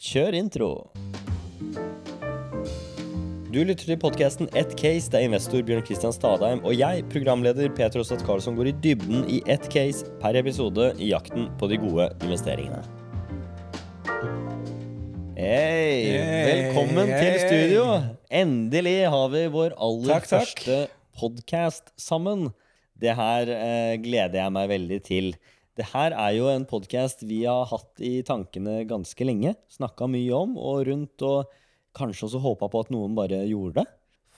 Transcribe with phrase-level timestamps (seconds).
[0.00, 0.68] Kjør intro.
[3.52, 8.00] Du lytter til podkasten Ett case, der investor Bjørn Kristian Stadheim og jeg, programleder Peter
[8.00, 12.08] Åsat Karlsson, går i dybden i ett case per episode i jakten på de gode
[12.24, 12.80] investeringene.
[15.36, 16.16] Hei!
[16.16, 17.20] Hey, Velkommen hey.
[17.20, 17.84] til studio.
[18.32, 20.48] Endelig har vi vår aller Takk, takk.
[20.48, 20.80] første
[21.20, 22.48] podkast sammen.
[22.96, 25.34] Det her eh, gleder jeg meg veldig til.
[25.80, 29.54] Det her er jo en podkast vi har hatt i tankene ganske lenge.
[29.72, 31.48] Snakka mye om og rundt, og
[31.96, 33.86] kanskje også håpa på at noen bare gjorde det.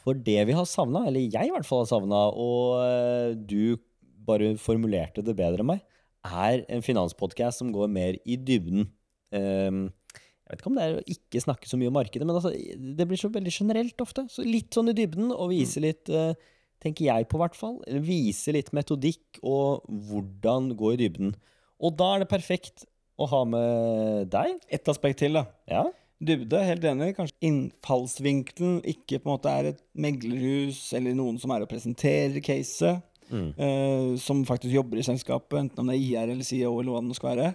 [0.04, 3.74] For det vi har savna, eller jeg i hvert fall har savna, og eh, du
[4.22, 5.82] bare formulerte det bedre enn meg,
[6.22, 8.86] er en finanspodkast som går mer i dybden.
[9.34, 12.38] Ehm, jeg vet ikke om det er å ikke snakke så mye om markedet, men
[12.38, 14.28] altså, det blir så veldig generelt ofte.
[14.30, 16.38] Så litt sånn i dybden, og vise litt, eh,
[16.82, 21.34] tenker jeg på hvert fall, viser vise litt metodikk og hvordan gå i dybden.
[21.82, 22.84] Og da er det perfekt
[23.20, 24.58] å ha med deg.
[24.72, 25.46] Et aspekt til, da.
[25.70, 25.84] Ja.
[26.22, 27.12] Dybde, helt enig.
[27.16, 32.42] Kanskje innfallsvinkelen ikke på en måte er et meglerhus eller noen som er og presenterer
[32.44, 33.54] caset, Mm.
[33.56, 37.00] eh, som faktisk jobber i selskapet, enten om det er IR eller CEO eller hva
[37.08, 37.54] det skal være.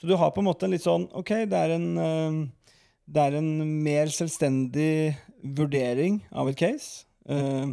[0.00, 2.48] Så du har på en måte en litt sånn Ok, det er en, eh,
[3.12, 7.04] det er en mer selvstendig vurdering av et case.
[7.28, 7.66] Eh,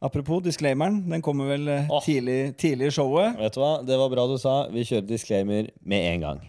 [0.00, 2.00] apropos disclaimeren, den kommer vel oh.
[2.04, 3.36] Tidlig, tidlig i showet.
[3.40, 4.62] Vet du hva, det var bra du sa.
[4.72, 6.48] Vi kjører disclaimer med en gang.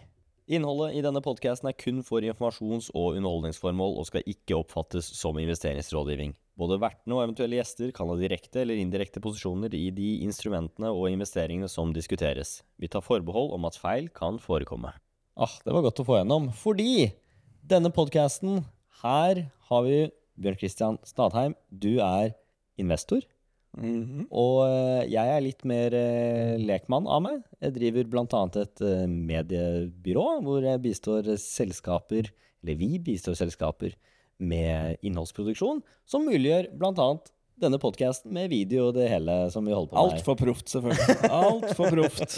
[0.52, 5.38] Innholdet i denne podkasten er kun for informasjons- og underholdningsformål og skal ikke oppfattes som
[5.40, 6.34] investeringsrådgivning.
[6.60, 11.08] Både vertene og eventuelle gjester kan ha direkte eller indirekte posisjoner i de instrumentene og
[11.14, 12.60] investeringene som diskuteres.
[12.76, 14.92] Vi tar forbehold om at feil kan forekomme.
[15.40, 16.50] Ah, det var godt å få gjennom.
[16.52, 17.14] Fordi
[17.64, 18.66] denne podkasten,
[19.06, 20.02] her har vi
[20.42, 21.56] Bjørn Christian Stadheim.
[21.72, 22.36] Du er
[22.82, 23.24] investor.
[23.80, 24.26] Mhm.
[24.36, 27.42] Og eh, jeg er litt mer eh, lekmann av meg.
[27.64, 28.42] Jeg driver bl.a.
[28.62, 33.96] et eh, mediebyrå hvor jeg bistår selskaper, eller vi bistår selskaper,
[34.42, 37.08] med innholdsproduksjon, som muliggjør bl.a.
[37.62, 40.16] denne podkasten med video og det hele som vi holder på med.
[40.18, 41.18] Altfor proft, selvfølgelig.
[41.42, 42.38] Altfor proft.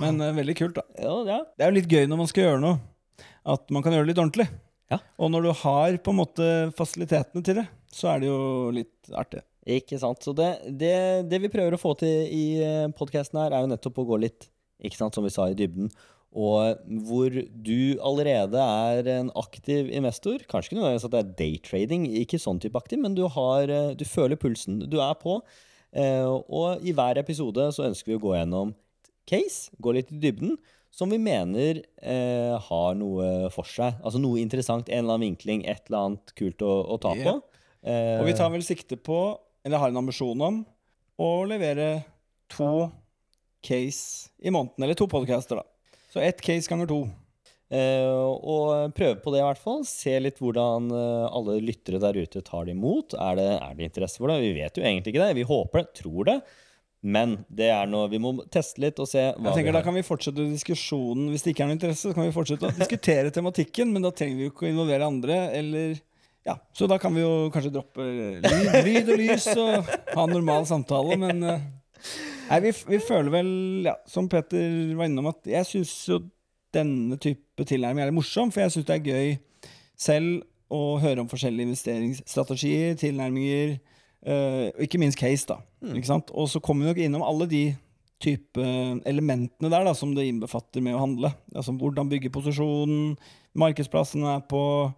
[0.00, 0.86] Men uh, veldig kult, da.
[0.96, 1.40] Ja, ja.
[1.52, 2.78] Det er jo litt gøy når man skal gjøre noe,
[3.52, 4.48] at man kan gjøre det litt ordentlig.
[4.88, 5.02] Ja.
[5.20, 6.48] Og når du har på en måte
[6.78, 8.40] fasilitetene til det, så er det jo
[8.72, 9.44] litt artig.
[9.66, 10.22] Ikke sant.
[10.22, 10.92] Så det, det,
[11.30, 12.44] det vi prøver å få til i
[12.98, 14.46] podkasten her, er jo nettopp å gå litt,
[14.84, 15.88] ikke sant, som vi sa, i dybden.
[16.36, 17.32] Og hvor
[17.64, 20.42] du allerede er en aktiv investor.
[20.50, 23.94] Kanskje ikke nødvendigvis at det er daytrading, ikke sånn type aktiv, men du, har, eh,
[23.96, 24.82] du føler pulsen.
[24.92, 25.38] Du er på.
[25.96, 28.74] Eh, Og i hver episode så ønsker vi å gå gjennom
[29.26, 30.58] case, gå litt i dybden,
[30.96, 33.96] som vi mener eh, har noe for seg.
[34.04, 37.34] Altså noe interessant, en eller annen vinkling, et eller annet kult å, å ta på.
[37.86, 39.18] Eh, Og vi tar vel sikte på,
[39.66, 40.60] eller har en ambisjon om,
[41.18, 42.04] å levere
[42.52, 42.86] to
[43.66, 44.84] case i måneden.
[44.84, 45.96] Eller to podcaster, da.
[46.12, 47.00] Så ett case ganger to.
[47.74, 49.82] Eh, og prøve på det, i hvert fall.
[49.88, 53.16] Se litt hvordan eh, alle lyttere der ute tar det imot.
[53.18, 54.38] Er det, er det interesse for det?
[54.44, 55.34] Vi vet jo egentlig ikke det.
[55.40, 56.38] Vi håper det, tror det.
[57.06, 59.94] Men det er noe, vi må teste litt og se hva Jeg tenker Da kan
[59.94, 61.28] vi fortsette diskusjonen.
[61.32, 64.14] Hvis det ikke er noe interesse, så kan vi fortsette å diskutere tematikken, men da
[64.14, 65.42] trenger vi jo ikke å involvere andre.
[65.58, 65.98] Eller
[66.46, 70.34] ja, Så da kan vi jo kanskje droppe lyd, lyd og lys og ha en
[70.36, 71.66] normal samtale, men eh,
[72.46, 73.48] Nei, vi, vi føler vel,
[73.88, 76.20] ja, som Peter var innom, at jeg syns jo
[76.76, 79.32] denne type tilnærming er litt morsom, for jeg syns det er gøy
[79.98, 83.74] selv å høre om forskjellige investeringsstrategier, tilnærminger,
[84.26, 85.58] eh, og ikke minst case, da.
[85.90, 86.30] Ikke sant?
[86.34, 87.64] Og så kommer vi nok innom alle de
[88.22, 88.68] type
[89.06, 91.32] elementene der da, som det innbefatter med å handle.
[91.54, 93.16] Altså hvordan bygge posisjonen,
[93.58, 94.94] markedsplassen er på eh,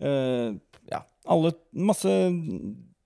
[0.00, 1.00] Ja,
[1.30, 2.10] alle Masse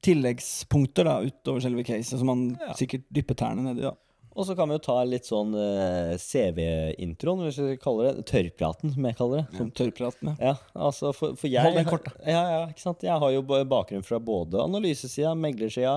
[0.04, 2.75] tilleggspunkter da, utover selve caset, som man Ja.
[2.78, 3.82] sikkert dypper tærne nedi.
[3.82, 3.94] da.
[4.38, 8.26] Og så kan vi jo ta litt sånn uh, CV-introen, hvis vi kaller det.
[8.31, 9.56] Tørrpraten, som jeg kaller det.
[9.59, 10.53] Som, Tørrpraten, ja.
[10.53, 12.12] ja, altså for, for jeg, Hold den kort, da.
[12.22, 13.03] Ja, ja, ikke sant?
[13.03, 15.97] Jeg har jo bakgrunn fra både analysesida, meglersida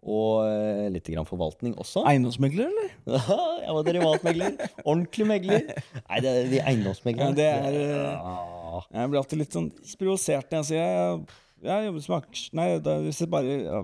[0.00, 2.04] og uh, litt grann forvaltning også.
[2.08, 2.92] Eiendomsmegler, eller?
[3.64, 4.54] jeg var derivatmegler.
[4.84, 5.66] Ordentlig megler.
[6.04, 7.32] Nei, det er de eiendomsmeglerne.
[7.32, 8.82] Ja, det er, eh, Ja.
[8.94, 12.46] Jeg blir alltid litt sånn provosert når jeg sier jeg, jeg jobber som aksj...
[12.56, 13.82] Nei, da, hvis jeg bare ja,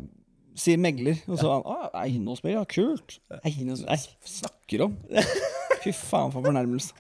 [0.56, 3.18] sier megler, og så ah, Eiendomsmegler, ja, kult.
[3.42, 3.84] Eiendoms...
[3.84, 4.98] Nei, hva snakker om?
[5.84, 6.94] Fy faen for fornærmelse.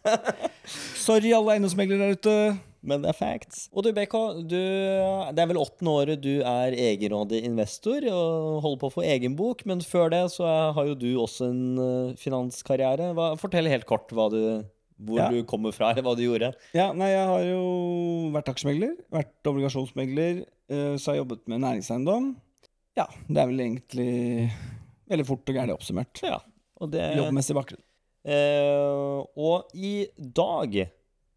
[0.98, 2.38] Sorry, alle eiendomsmeglere der ute.
[2.86, 3.64] Men det er facts.
[3.74, 4.14] Og du, BK,
[4.46, 4.60] du,
[5.34, 9.34] det er vel åttende året du er egenrådig investor og holder på å få egen
[9.38, 10.46] bok, men før det så
[10.76, 13.10] har jo du også en eh, finanskarriere.
[13.16, 14.40] Hva, fortell helt kort hva du,
[14.98, 15.28] hvor Ja.
[15.30, 16.54] du kommer fra, eller hva du gjorde.
[16.74, 21.60] Ja, nei, jeg har jo vært aksjemegler, vært obligasjonsmegler, eh, så har jeg jobbet med
[21.60, 22.34] næringseiendom.
[22.96, 24.50] Ja, det er vel egentlig
[25.10, 26.22] veldig fort og gærent oppsummert.
[26.24, 26.38] Ja,
[26.80, 27.82] og det Jobbmessig bakgrunn.
[28.26, 30.88] Eh, og i dag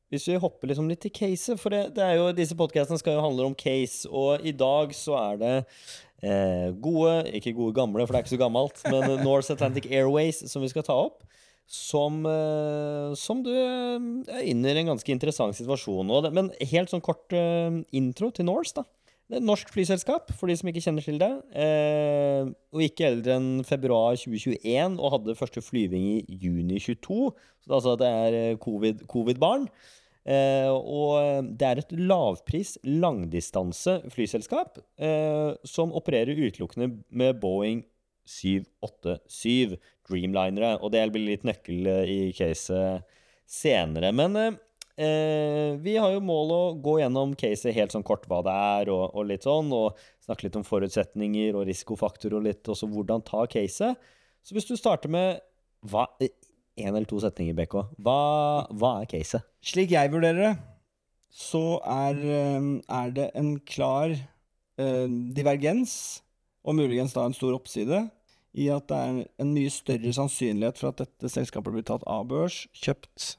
[0.10, 3.14] hvis vi hopper liksom litt til caset For det, det er jo, disse podkastene skal
[3.14, 5.52] jo handle om case, og i dag så er det
[6.26, 10.42] eh, gode Ikke gode gamle, for det er ikke så gammelt, men North Atlantic Airways
[10.50, 11.22] som vi skal ta opp.
[11.70, 13.98] Som, eh, som du eh,
[14.34, 16.10] er inne i en ganske interessant situasjon.
[16.26, 18.88] Det, men helt sånn kort eh, intro til Norse, da.
[19.30, 21.30] Det er norsk flyselskap, for de som ikke kjenner til det.
[21.54, 27.30] Eh, og ikke eldre enn februar 2021, og hadde første flyving i juni 22.
[27.62, 29.06] Så det, altså, det er covid-barn.
[29.14, 29.44] COVID
[30.34, 37.86] eh, og det er et lavpris, langdistanse flyselskap eh, som opererer utelukkende med Boeing
[38.30, 39.78] 787
[40.10, 40.76] Dreamlinere.
[40.84, 43.06] Og det blir litt nøkkel i caset
[43.50, 44.12] senere.
[44.16, 44.58] Men eh,
[45.00, 48.90] Eh, vi har jo mål å gå gjennom caset helt sånn kort hva det er,
[48.92, 49.96] og, og, litt sånn, og
[50.26, 54.10] snakke litt om forutsetninger og risikofaktor og litt også hvordan ta caset.
[54.44, 55.40] Så hvis du starter med
[55.88, 56.10] hva
[56.80, 57.74] Én eller to setninger, BK.
[58.00, 58.20] Hva,
[58.80, 59.44] hva er caset?
[59.68, 60.52] Slik jeg vurderer det,
[61.36, 62.68] så er, eh,
[63.00, 65.94] er det en klar eh, divergens,
[66.64, 68.06] og muligens da en stor oppside,
[68.58, 72.26] i at det er en mye større sannsynlighet for at dette selskapet blir tatt av
[72.30, 73.36] børs, kjøpt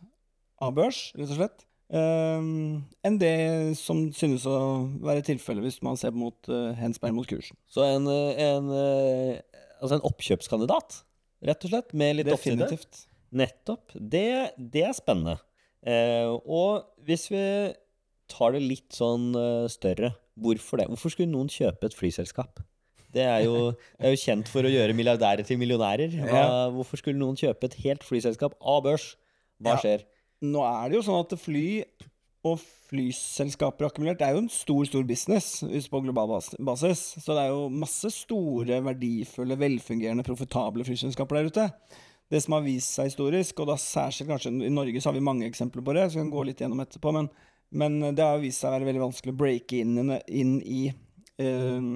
[0.62, 1.66] av børs, rett og slett.
[1.90, 3.34] Um, enn det
[3.80, 4.56] som synes å
[5.02, 6.76] være tilfellet hvis man ser mot uh,
[7.10, 7.58] mot kursen.
[7.66, 11.00] Så en, eh, en, uh, altså en oppkjøpskandidat,
[11.50, 12.86] rett og slett, med litt Definitivt.
[12.86, 13.08] oppside?
[13.40, 13.94] Nettopp.
[13.94, 15.40] Det, det er spennende.
[15.82, 17.42] Uh, og hvis vi
[18.30, 19.32] tar det litt sånn
[19.72, 20.86] større, hvorfor det?
[20.92, 22.62] Hvorfor skulle noen kjøpe et flyselskap?
[23.10, 26.14] Det er, jo, det er jo kjent for å gjøre milliardærer til millionærer.
[26.28, 29.12] Hva, hvorfor skulle noen kjøpe et helt flyselskap av børs?
[29.60, 29.82] Hva ja.
[29.82, 30.08] skjer?
[30.40, 31.66] nå er det jo sånn at fly
[32.48, 37.02] og flyselskaper akkumulert er jo en stor stor business på global basis.
[37.20, 41.66] Så det er jo masse store, verdifulle, velfungerende, profitable flyselskaper der ute.
[42.30, 45.26] Det som har vist seg historisk, og da særskilt kanskje i Norge så har vi
[45.26, 47.28] mange eksempler på det, så vi kan gå litt gjennom etterpå, men,
[47.76, 51.90] men det har vist seg å være veldig vanskelig å breake inn, inn i uh,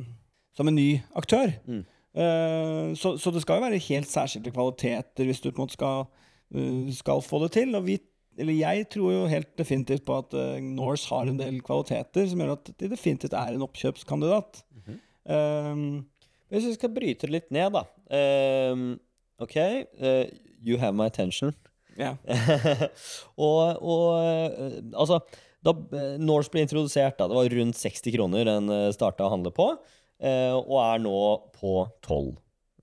[0.56, 1.53] som en ny aktør.
[1.67, 1.85] Mm.
[2.15, 5.75] Uh, så, så, det skal jo være helt særskilte kvaliteter hvis du på en måte
[5.75, 6.05] skal,
[6.55, 7.75] uh, skal få det til.
[7.75, 7.99] Og vi
[8.35, 12.41] eller jeg tror jo helt definitivt på at uh, Norse har en del kvaliteter som
[12.43, 14.62] gjør at de definitivt er en oppkjøpskandidat.
[14.71, 16.03] Mm -hmm.
[16.49, 17.83] Hvis vi skal bryte det litt ned, da.
[19.39, 19.57] OK,
[20.67, 21.55] you have my attention.
[21.99, 22.17] Yeah.
[23.37, 24.21] og, og
[24.95, 25.21] altså
[25.65, 25.73] Da
[26.19, 29.79] Norse ble introdusert, da, det var rundt 60 kroner den starta å handle på,
[30.20, 31.19] og er nå
[31.56, 32.34] på 12.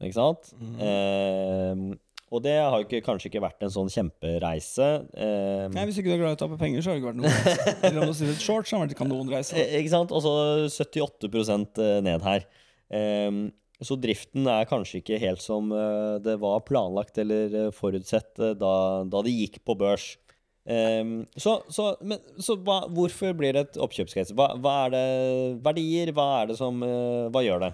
[0.02, 0.54] Ikke sant?
[0.60, 2.00] Mm -hmm.
[2.32, 4.88] Og det har jo ikke, kanskje ikke vært en sånn kjempereise.
[5.20, 7.10] Eh, Nei, Hvis ikke du er glad i å tape penger, så har det ikke
[7.10, 7.56] vært noe.
[7.90, 9.58] Eller om du sier et short, så har det ikke noen reise.
[9.60, 10.14] Eh, ikke sant?
[10.16, 10.32] Og så
[10.72, 12.48] 78 eh, ned her.
[12.96, 13.42] Eh,
[13.84, 18.74] så driften er kanskje ikke helt som eh, det var planlagt eller forutsett da,
[19.04, 20.14] da det gikk på børs.
[20.62, 24.36] Um, så, så, men, så hva, hvorfor blir det et oppkjøpscase?
[24.38, 25.06] Hva, hva, er det
[25.66, 26.12] verdier?
[26.14, 27.72] Hva er det som uh, Hva gjør det?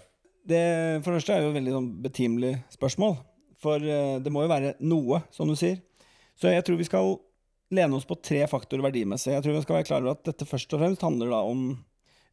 [0.48, 0.62] Det
[1.04, 3.18] for det første er jo et veldig sånn, betimelig spørsmål.
[3.60, 5.82] For uh, det må jo være noe, som du sier.
[6.40, 7.18] Så jeg tror vi skal
[7.76, 9.34] lene oss på tre faktorer verdimessig.
[9.34, 11.70] Jeg tror vi skal være klar over at dette først og fremst handler da om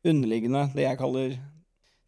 [0.04, 1.38] underliggende, det jeg kaller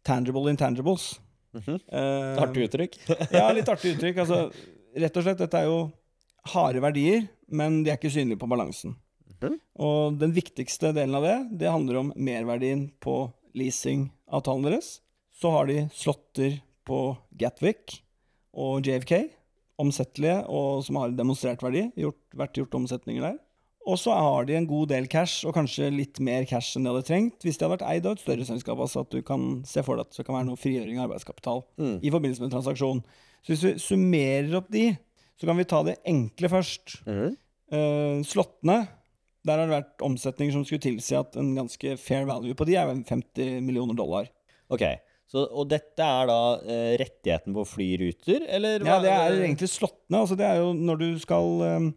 [0.07, 1.17] tangible intangibles.
[1.53, 1.79] Mm -hmm.
[1.91, 2.99] uh, artig uttrykk.
[3.31, 4.17] ja, litt artig uttrykk.
[4.23, 4.51] Altså,
[4.95, 5.89] rett og slett, dette er jo
[6.53, 8.95] harde verdier, men de er ikke synlige på balansen.
[9.41, 9.57] Mm.
[9.83, 13.27] Og den viktigste delen av det, det handler om merverdien på
[13.57, 14.97] leasingavtalen deres.
[15.37, 17.01] Så har de slåtter på
[17.37, 17.99] Gatwick
[18.57, 19.27] og JFK,
[19.77, 21.85] omsettelige og som har demonstrert verdi.
[21.99, 23.37] Gjort, vært gjort omsetninger der.
[23.87, 26.91] Og så har de en god del cash, og kanskje litt mer cash enn de
[26.91, 28.81] hadde trengt hvis de hadde vært eid av et større selskap.
[28.83, 31.63] Altså at du kan se for deg at det kan være noe frigjøring av arbeidskapital
[31.79, 31.95] mm.
[32.01, 33.03] i forbindelse med en transaksjon.
[33.45, 34.89] Så hvis vi summerer opp de,
[35.37, 36.99] så kan vi ta det enkle først.
[37.07, 37.35] Mm.
[37.73, 38.79] Uh, slottene,
[39.47, 42.77] der har det vært omsetninger som skulle tilsi at en ganske fair value på de
[42.79, 44.29] er 50 millioner dollar.
[44.73, 44.83] Ok,
[45.27, 48.83] så, og dette er da uh, rettigheten på flyruter, eller?
[48.83, 48.97] Hva?
[48.97, 50.21] Ja, det er egentlig slottene.
[50.21, 51.91] Altså, det er jo når du skal um,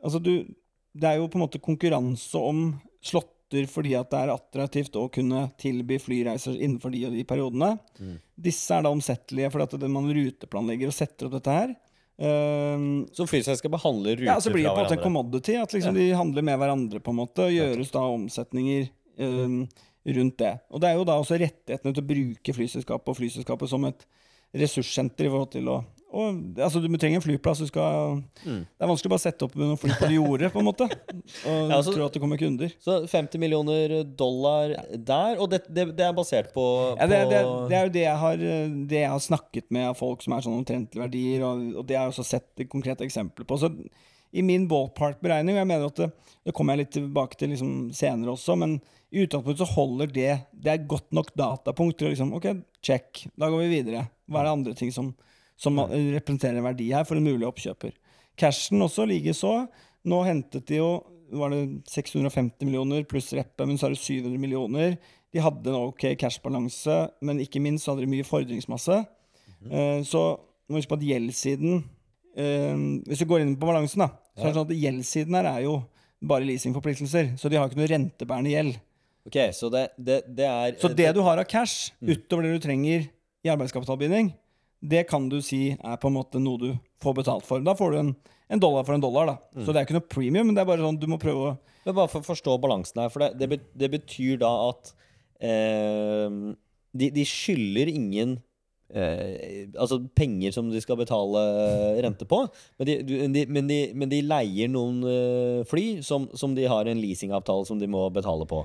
[0.00, 0.48] Altså, du
[0.96, 2.70] Det er jo på en måte konkurranse om
[3.04, 7.74] slåtter fordi at det er attraktivt å kunne tilby flyreiser innenfor de og de periodene.
[7.98, 8.16] Mm.
[8.48, 11.74] Disse er da omsettelige fordi at man ruteplanlegger og setter opp dette her.
[12.20, 14.34] Um, så flyselskapet handler ruter fra hverandre?
[14.34, 15.54] Ja, så blir det på en måte en commodity.
[15.56, 16.02] At liksom ja.
[16.02, 18.90] de handler med hverandre, på en måte, og gjøres da omsetninger.
[19.20, 19.62] Um,
[20.04, 20.54] rundt det.
[20.70, 24.06] Og det er jo da også rettighetene til å bruke flyselskapet og flyselskapet som et
[24.56, 27.62] ressurssenter i forhold til å og, altså, Du trenger en flyplass.
[27.70, 28.60] Skal, mm.
[28.66, 30.88] Det er vanskelig å bare sette opp noen fly på det jordet, på en måte.
[30.88, 32.74] Og ja, altså, tro at det kommer kunder.
[32.82, 36.66] Så 50 millioner dollar der, og det, det, det er basert på,
[36.98, 38.44] ja, det, det, det, er jo det jeg, har,
[38.90, 41.98] det jeg har snakket med av folk som er sånn omtrentlige verdier, og, og det
[41.98, 43.60] har jeg også sett konkrete eksempler på.
[43.60, 43.72] Så
[44.30, 46.10] i min ballpark-beregning, og jeg mener at det,
[46.46, 48.78] det kommer jeg litt tilbake til liksom senere også, men
[49.10, 52.46] i utgangspunktet så holder det Det er godt nok datapunkt til å liksom Ok,
[52.78, 53.24] check.
[53.34, 54.04] Da går vi videre.
[54.30, 55.10] Hva er det andre ting som,
[55.60, 57.92] som representerer en verdi her for en mulig oppkjøper?
[58.40, 59.54] Cashen også likeså.
[60.08, 60.92] Nå hentet de jo
[61.36, 64.96] var det 650 millioner pluss reppe, men så er det 700 millioner.
[65.30, 69.04] De hadde en ok cashbalanse, men ikke minst så hadde de mye fordringsmasse.
[69.60, 70.04] Mm -hmm.
[70.04, 71.84] Så må huske på at gjeldssiden
[72.36, 72.76] eh,
[73.06, 75.60] Hvis du går inn på balansen, da, så er det sånn at gjeldssiden her er
[75.66, 75.82] jo
[76.20, 77.36] bare leasingforpliktelser.
[77.36, 78.78] Så de har ikke noe rentebærende gjeld.
[79.26, 82.08] Ok, Så det, det, det er Så det du har av cash mm.
[82.08, 83.08] utover det du trenger
[83.44, 84.32] i arbeidskapitalbinding,
[84.80, 86.70] det kan du si er på en måte noe du
[87.04, 87.62] får betalt for.
[87.64, 88.12] Da får du en
[88.50, 89.26] en dollar for en dollar.
[89.26, 89.36] da.
[89.54, 89.64] Mm.
[89.64, 91.56] Så det er ikke noe premium, men det er bare sånn du må prøve å
[91.86, 94.90] Men Bare for å forstå balansen her, for det, det, det betyr da at
[95.40, 96.34] eh,
[96.92, 98.34] de, de, skylder ingen
[98.92, 101.40] eh, altså penger som de skal betale
[102.04, 102.42] rente på,
[102.76, 102.98] men de,
[103.32, 107.80] de, men men de leier noen eh, fly som, som, de har en leasingavtale som
[107.80, 108.60] de må betale på.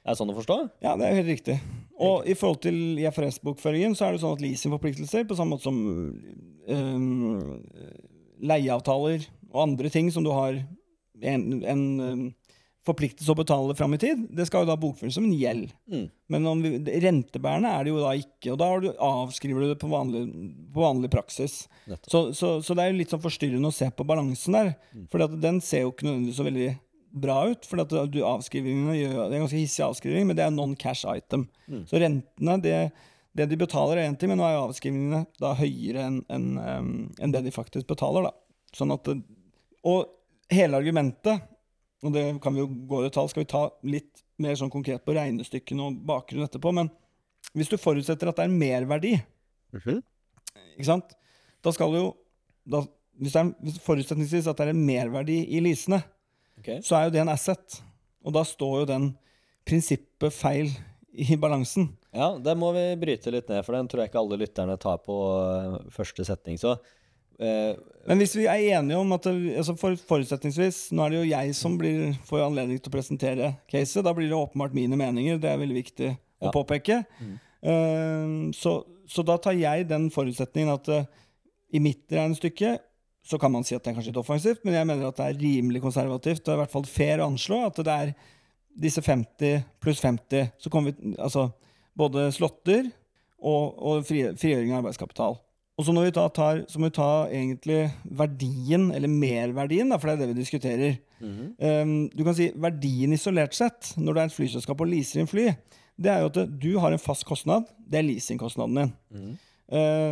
[0.00, 0.56] Er det sånn å forstå?
[0.84, 1.58] Ja, det er helt riktig.
[2.00, 5.76] Og i forhold til IFRS-bokføringen så er det sånn at leasingforpliktelser, på samme måte som
[6.72, 7.58] um,
[8.40, 10.56] leieavtaler og andre ting som du har
[11.20, 12.22] en, en um,
[12.86, 15.72] forpliktelse å betale fram i tid, det skal jo da bokføres som en gjeld.
[15.92, 16.06] Mm.
[16.32, 16.72] Men om vi,
[17.04, 20.22] rentebærende er det jo da ikke, og da du, avskriver du det på vanlig,
[20.72, 21.62] på vanlig praksis.
[22.06, 24.72] Så, så, så, det er jo litt sånn forstyrrende å se på balansen der.
[24.94, 25.04] Mm.
[25.12, 26.70] For den ser jo ikke nødvendigvis så veldig
[27.10, 27.66] bra ut.
[27.68, 31.06] For at du avskrivingene gjør, Det er en ganske hissig avskriving, men det er non-cash
[31.08, 31.48] item.
[31.66, 31.84] Mm.
[31.86, 32.76] Så rentene, det,
[33.36, 36.94] det de betaler, er én ting, men nå er avskrivningene da høyere enn en, um,
[37.20, 38.28] en det de faktisk betaler.
[38.28, 38.34] da.
[38.76, 39.08] Sånn at,
[39.84, 41.46] og hele argumentet,
[42.02, 45.04] og det kan vi jo gå i detalj, skal vi ta litt mer sånn konkret
[45.04, 46.88] på regnestykkene og bakgrunnen etterpå, men
[47.56, 49.12] hvis du forutsetter at det er en merverdi,
[49.72, 50.00] mm -hmm.
[50.76, 51.12] ikke sant,
[51.64, 52.16] da skal du jo
[52.64, 52.86] da,
[53.20, 56.02] Hvis det er forutsetningsvis at det er en merverdi i leasene,
[56.60, 56.84] okay.
[56.86, 57.80] så er jo det en asset.
[58.24, 59.10] Og da står jo den
[59.66, 60.70] prinsippet feil
[61.10, 61.90] i balansen.
[62.14, 64.98] Ja, det må vi bryte litt ned, for den tror jeg ikke alle lytterne tar
[65.02, 66.58] på uh, første setning.
[66.60, 66.76] Så
[67.40, 71.30] Eh, Men hvis vi er enige om at altså for, forutsetningsvis Nå er det jo
[71.30, 74.04] jeg som blir, får anledning til å presentere caset.
[74.04, 75.40] Da blir det åpenbart mine meninger.
[75.40, 77.00] Det er veldig viktig å påpeke.
[77.20, 77.38] Mm.
[77.60, 81.08] Uh, så, så, da tar jeg den forutsetningen at uh,
[81.72, 82.78] i mitt regnestykke
[83.22, 85.26] så kan man si at det er kanskje litt offensivt, men jeg mener at det
[85.26, 86.44] er rimelig konservativt.
[86.44, 88.14] Det er i hvert fall fair å anslå at det er
[88.80, 90.54] disse 50 pluss 50.
[90.58, 91.50] Så kommer vi Altså
[91.98, 92.88] både slåtter
[93.40, 95.38] og, og frigjøring av arbeidskapital.
[95.80, 100.10] Og så, når vi tar, så må vi ta egentlig verdien, eller merverdien, da, for
[100.10, 100.96] det er det vi diskuterer.
[101.20, 101.82] Mm -hmm.
[101.82, 105.26] um, du kan si Verdien isolert sett, når det er et flyselskap og leaser inn
[105.26, 105.54] fly,
[105.96, 107.64] det er jo at du har en fast kostnad.
[107.90, 108.92] Det er leasingkostnaden din.
[109.10, 109.32] Mm -hmm.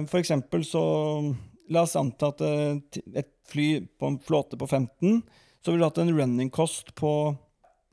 [0.00, 1.34] uh, for eksempel så
[1.74, 2.78] La oss anta at uh,
[3.14, 3.68] et fly
[4.00, 5.22] på en flåte på 15,
[5.64, 7.12] så vil du hatt en running cost på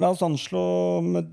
[0.03, 0.61] La oss anslå
[1.05, 1.29] med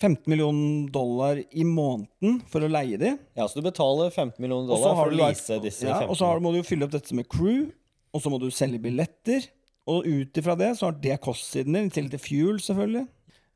[0.00, 3.12] 15 millioner dollar i måneden for å leie de.
[3.36, 6.10] Ja, Så du betaler 15 millioner dollar for å lease disse ja, 15?
[6.10, 7.68] Og så må du fylle opp dette med crew,
[8.10, 9.46] og så må du selge billetter.
[9.90, 13.06] Og ut ifra det så har det kostsiden din, i tillegg til fuel, selvfølgelig.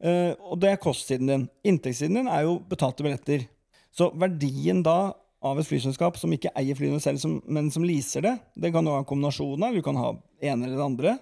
[0.04, 1.48] Uh, og det er kostsiden din.
[1.64, 3.46] Inntektssiden din er jo betalte billetter.
[3.94, 5.14] Så verdien da
[5.44, 8.86] av et flyselskap som ikke eier flyene selv, som, men som leaser det, det kan
[8.86, 9.76] du ha en kombinasjon av.
[9.76, 11.14] Du kan ha ene eller det andre.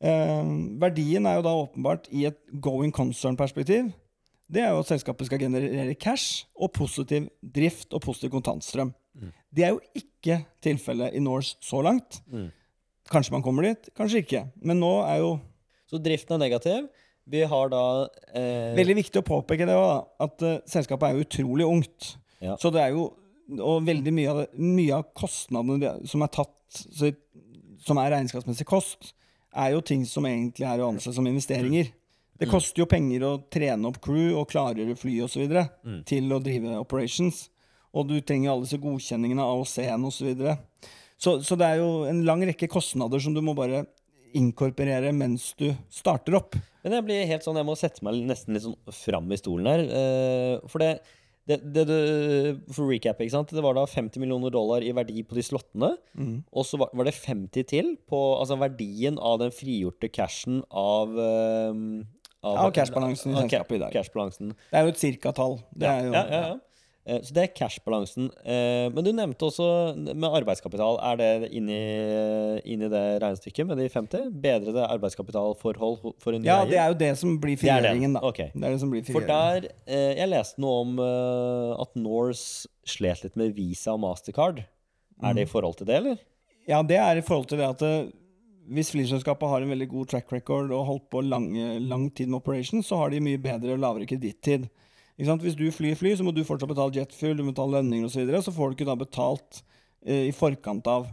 [0.00, 3.90] Eh, verdien er jo da åpenbart i et going concern-perspektiv
[4.50, 8.90] det er jo at selskapet skal generere cash og positiv drift og positiv kontantstrøm.
[9.14, 9.30] Mm.
[9.56, 12.20] Det er jo ikke tilfellet i Norse så langt.
[12.30, 12.48] Mm.
[13.10, 14.44] Kanskje man kommer dit, kanskje ikke.
[14.62, 15.38] Men nå er jo
[15.90, 16.84] Så driften er negativ.
[17.26, 18.76] Vi har da eh...
[18.76, 22.12] Veldig viktig å påpeke det òg, at uh, selskapet er jo utrolig ungt.
[22.38, 22.54] Ja.
[22.62, 23.08] Så det er jo
[23.58, 26.82] Og veldig mye av, mye av kostnadene som er tatt,
[27.84, 29.14] som er regnskapsmessig kost,
[29.50, 31.90] er jo ting som egentlig er å anse som investeringer.
[32.40, 32.52] Det mm.
[32.52, 35.50] koster jo penger å trene opp crew og klargjøre fly osv.
[35.84, 36.02] Mm.
[36.08, 37.48] til å drive operations.
[37.90, 40.30] Og du trenger alle disse godkjenningene av AOC-en osv.
[40.40, 40.54] Så,
[41.18, 43.84] så Så det er jo en lang rekke kostnader som du må bare
[44.36, 46.56] inkorporere mens du starter opp.
[46.84, 49.68] Men jeg blir helt sånn, jeg må sette meg nesten litt sånn fram i stolen
[49.68, 49.82] her.
[49.90, 50.94] Uh, for det,
[51.50, 51.98] det, det, det,
[52.74, 53.52] For recap, ikke sant?
[53.54, 55.92] det var da 50 millioner dollar i verdi på de slottene.
[56.14, 56.38] Mm.
[56.54, 61.12] Og så var, var, det 50 til på altså verdien av den frigjorte cashen av
[61.18, 61.84] um,
[62.40, 63.92] av, ja, cashbalansen i selskapet i dag.
[64.70, 65.58] Det er jo et cirkatall.
[65.76, 66.58] Ja, ja, ja, ja.
[67.08, 68.28] Eh, så det er cash-balansen.
[68.94, 69.66] men du nevnte også
[69.96, 70.98] med arbeidskapital.
[71.10, 71.78] Er det inni,
[72.68, 74.30] inni det regnestykket med de 50?
[74.42, 76.50] Bedrede arbeidskapitalforhold for en ny?
[76.50, 78.24] Ja, det er jo det som blir frigjøringen, da.
[78.30, 78.52] Okay.
[78.54, 83.94] Det det for der eh, Jeg leste noe om at Norse slet litt med Visa
[83.94, 84.64] og Mastercard.
[85.20, 85.52] Er det i mm.
[85.52, 86.24] forhold til det, eller?
[86.68, 87.82] Ja, det er i forhold til det at
[88.70, 92.38] hvis flyselskapet har en veldig god track record og holdt på lange, lang tid med
[92.38, 94.68] operation, så har de mye bedre og lavere kredittid.
[95.20, 98.14] Hvis du flyr fly, så må du fortsatt betale jetfuel, du må betale lønninger osv.,
[98.14, 99.62] så, videre, så får du ikke da betalt
[100.06, 101.10] eh, i forkant av.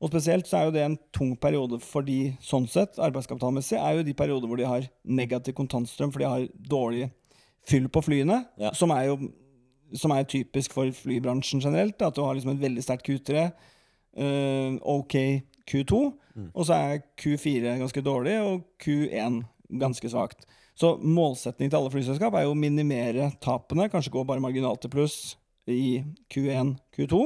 [0.00, 3.98] Og spesielt så er jo det en tung periode for de sånn sett, arbeidskapitalmessig, er
[3.98, 7.08] jo de perioder hvor de har negativ kontantstrøm, for de har dårlig
[7.66, 8.72] fyll på flyene, Ja.
[8.76, 9.18] som er jo
[9.94, 12.00] som er typisk for flybransjen generelt.
[12.02, 13.44] At du har liksom et veldig sterkt Q3,
[14.18, 15.14] uh, OK
[15.70, 16.00] Q2,
[16.54, 19.40] og så er Q4 ganske dårlig, og Q1
[19.80, 20.46] ganske svakt.
[20.76, 24.92] Så målsetningen til alle flyselskap er jo å minimere tapene, kanskje gå bare marginalt til
[24.92, 25.18] pluss
[25.72, 26.02] i
[26.32, 27.20] Q1, Q2,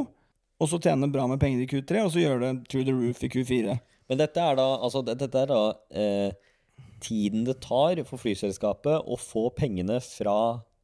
[0.60, 3.24] og så tjene bra med penger i Q3, og så gjøre det through the roof
[3.26, 3.74] i Q4.
[4.10, 6.54] Men dette er da, altså, dette er da eh,
[7.02, 10.36] tiden det tar for flyselskapet å få pengene fra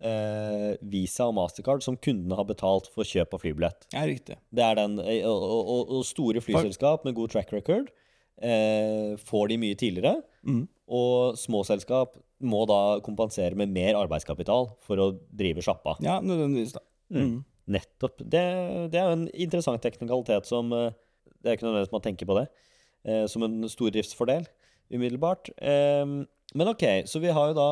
[0.03, 3.89] eh, Visa og Mastercard som kundene har betalt for kjøp av flybillett.
[3.95, 4.41] Ja, riktig.
[4.51, 7.93] Det er den, eh, og, og, og, og store flyselskap med god track record
[8.43, 10.21] eh, får de mye tidligere.
[10.47, 10.65] Mm.
[10.87, 15.97] Og små selskap må da kompensere med mer arbeidskapital for å drive sjappa.
[16.05, 16.83] Ja, nødvendigvis, da.
[17.15, 17.41] Mm.
[17.77, 18.21] Nettopp.
[18.21, 18.43] Det,
[18.93, 20.95] det er jo en interessant teknikalitet som eh,
[21.41, 22.47] Det er ikke nødvendigvis man tenker på det
[23.07, 24.47] eh, som en stordriftsfordel
[24.95, 25.51] umiddelbart.
[25.59, 26.05] Eh,
[26.55, 27.69] men OK, så vi har jo da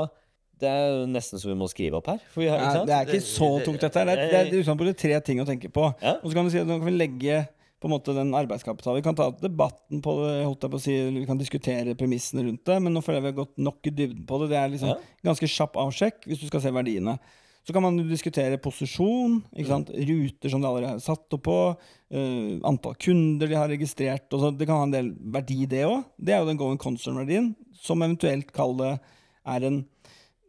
[0.62, 2.22] Det er jo nesten så vi må skrive opp her.
[2.30, 2.88] For vi har, sant?
[2.90, 4.06] det er ikke så tungt, dette her.
[4.10, 5.88] Det er, det er det er tre ting å tenke på.
[6.02, 6.16] Ja.
[6.22, 7.40] Og så kan vi si at nå kan vi legge
[7.84, 8.96] på en måte den arbeidskapitalen.
[8.96, 12.46] Vi kan ta debatten på det, holdt jeg på å si, vi kan diskutere premissene
[12.46, 14.48] rundt det, men nå føler jeg vi har gått nok i dybden på det.
[14.54, 14.96] Det er liksom Ja.
[15.28, 17.18] ganske kjapp avsjekk hvis du skal se verdiene.
[17.64, 19.90] Så kan man diskutere posisjon, ikke sant?
[19.90, 21.76] ruter som de allerede har satt opp på,
[22.12, 24.32] uh, antall kunder de har registrert.
[24.32, 26.04] Og så det kan ha en del verdi, det òg.
[26.18, 29.00] Det er jo den going concern-verdien, som eventuelt det
[29.46, 29.86] er en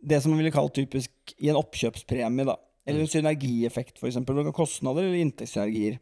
[0.05, 2.55] det som man ville kalt typisk i en oppkjøpspremie, da.
[2.85, 4.19] Eller en synergieffekt, f.eks.
[4.53, 5.99] Kostnader eller inntektssynergier.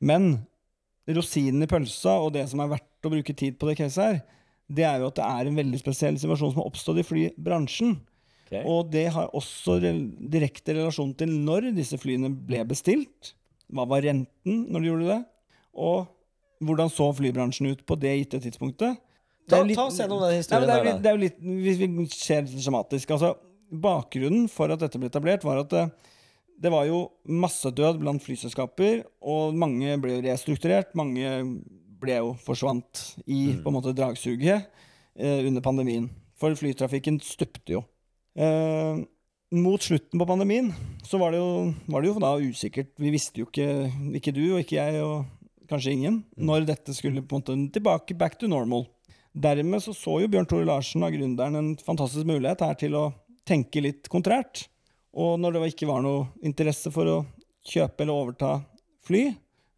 [0.00, 0.46] Men
[1.14, 4.20] rosinen i pølsa, og det som er verdt å bruke tid på det caset her,
[4.66, 7.96] det er jo at det er en veldig spesiell situasjon som har oppstått i flybransjen.
[8.46, 8.62] Okay.
[8.70, 13.32] Og det har også direkte relasjon til når disse flyene ble bestilt.
[13.70, 15.20] Hva var renten når de gjorde det?
[15.82, 16.06] Og
[16.66, 19.02] hvordan så flybransjen ut på det gitte tidspunktet?
[19.50, 21.36] Ta, litt- ta oss gjennom den historien men det, er, der, det er jo litt,
[21.38, 23.36] Hvis vi ser litt skjematisk altså,
[23.70, 25.74] Bakgrunnen for at dette ble etablert, var at
[26.62, 30.94] det, var jo massedød blant flyselskaper, og mange ble restrukturert.
[30.98, 31.26] Mange
[32.00, 34.66] ble jo forsvant i på en måte dragsuget
[35.16, 36.08] eh, under pandemien.
[36.36, 37.84] For flytrafikken stupte jo.
[38.36, 39.04] Eh,
[39.56, 40.72] mot slutten på pandemien
[41.06, 42.92] så var det, jo, var det jo da usikkert.
[43.00, 43.88] Vi visste jo ikke,
[44.18, 45.24] ikke du og ikke jeg og
[45.70, 48.86] kanskje ingen, når dette skulle på en måte tilbake back to normal.
[49.36, 53.04] Dermed så, så jo Bjørn Tore Larsen og gründeren en fantastisk mulighet her til å
[53.46, 54.66] tenke litt kontrært.
[55.16, 57.18] Og når det ikke var noe interesse for å
[57.66, 58.50] kjøpe eller overta
[59.06, 59.30] fly,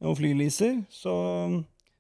[0.05, 1.13] og flyleaser, så,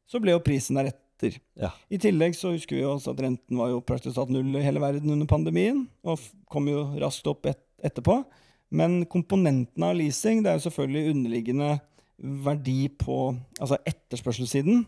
[0.07, 1.39] så ble jo prisen deretter.
[1.59, 1.73] Ja.
[1.91, 4.63] I tillegg så husker vi jo også at renten var jo praktisk talt null i
[4.63, 8.21] hele verden under pandemien, og kom jo raskt opp et, etterpå.
[8.75, 11.73] Men komponentene av leasing, det er jo selvfølgelig underliggende
[12.19, 13.19] verdi på
[13.59, 14.85] altså etterspørselssiden.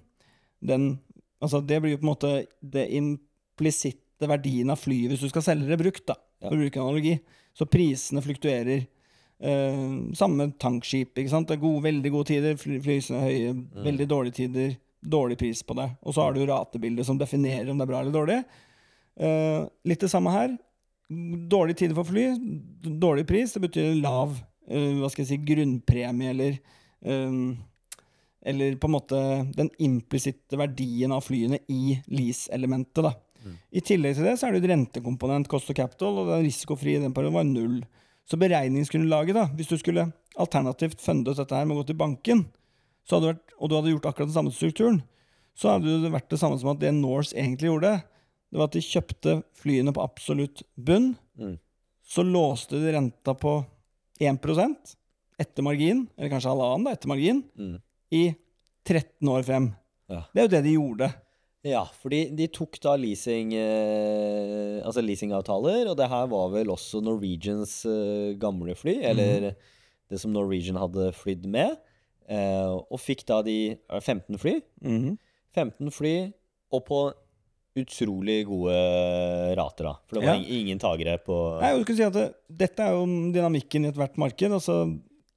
[0.66, 0.92] Den,
[1.40, 5.46] altså det blir jo på en måte det implisitte verdien av flyet hvis du skal
[5.46, 7.18] selge det brukt, da, for å bruke en analogi.
[7.56, 8.86] Så prisene fluktuerer.
[9.40, 11.16] Eh, samme tankskip.
[11.18, 11.48] ikke sant?
[11.48, 13.54] Det er gode, veldig gode tider, flysene er høye.
[13.86, 15.88] Veldig dårlige tider, dårlig pris på det.
[16.02, 18.42] Og så har du ratebildet som definerer om det er bra eller dårlig.
[19.20, 20.58] Eh, litt det samme her.
[21.10, 22.28] Dårlige tider for fly,
[23.00, 24.36] dårlig pris, det betyr lav
[24.68, 26.60] eh, hva skal jeg si, grunnpremie eller
[28.40, 29.18] eller på en måte
[29.56, 33.00] den implisitte verdien av flyene i lease-elementet.
[33.04, 33.14] da.
[33.72, 36.98] I tillegg til det så er det et rentekomponent, cost of capital, og den risikofrie
[36.98, 37.80] i den perioden var null.
[38.28, 42.46] Så beregningsgrunnlaget, da, hvis du skulle alternativt fundet dette her med å gå til banken,
[43.10, 45.00] vært, og du hadde gjort akkurat den samme strukturen,
[45.58, 47.96] så hadde det vært det samme som at det Norse egentlig gjorde,
[48.50, 51.58] det var at de kjøpte flyene på absolutt bunn, Mm.
[52.04, 53.64] så låste de renta på
[54.20, 54.96] 1
[55.40, 57.80] etter margin, eller kanskje halvannen da, etter margin, Mm.
[58.12, 58.34] i
[58.84, 59.74] 13 år frem.
[60.08, 60.24] Ja.
[60.34, 61.14] Det er jo det de gjorde.
[61.66, 67.02] Ja, fordi de tok da leasing eh, Altså leasingavtaler, og det her var vel også
[67.04, 69.50] Norwegians eh, gamle fly, eller
[70.10, 71.76] det som Norwegian hadde flydd med,
[72.32, 74.54] eh, og fikk da de eh, 15 fly.
[75.54, 76.14] 15 fly,
[76.72, 77.02] og på
[77.80, 78.74] utrolig gode
[79.60, 79.92] rater, da.
[80.08, 80.56] For det var Ja.
[80.58, 82.24] ingen tagere på Nei, jeg skulle si at det,
[82.64, 83.04] Dette er jo
[83.36, 84.50] dynamikken i ethvert marked.
[84.56, 84.80] altså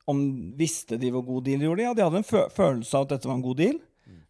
[0.09, 0.19] om
[0.57, 1.83] Visste de hvor god deal de gjorde?
[1.85, 3.77] Ja, de hadde en følelse av at dette var en god deal.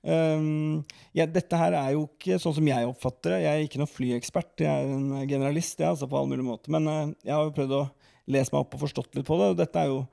[0.03, 0.81] Um,
[1.15, 3.43] ja, dette her er jo ikke sånn som jeg oppfatter det.
[3.45, 6.73] Jeg er ikke noen flyekspert, jeg er en generalist Ja, altså på alle mulige måter.
[6.75, 7.85] Men uh, jeg har jo prøvd å
[8.33, 9.49] lese meg opp og forstått litt på det.
[9.53, 10.03] og er jo,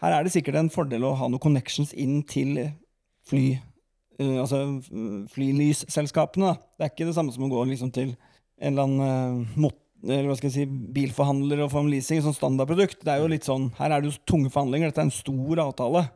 [0.00, 5.28] Her er det sikkert en fordel å ha noen connections inn til eh, altså mm,
[5.32, 6.54] flylysselskapene.
[6.76, 8.14] Det er ikke det samme som å gå liksom til
[8.60, 12.24] en eller annen uh, mot, eller hva skal jeg si, bilforhandler og formleasing, sånn leasing
[12.24, 13.02] som standardprodukt.
[13.04, 15.64] Det er jo litt sånn, Her er det jo tunge forhandlinger, dette er en stor
[15.66, 16.06] avtale.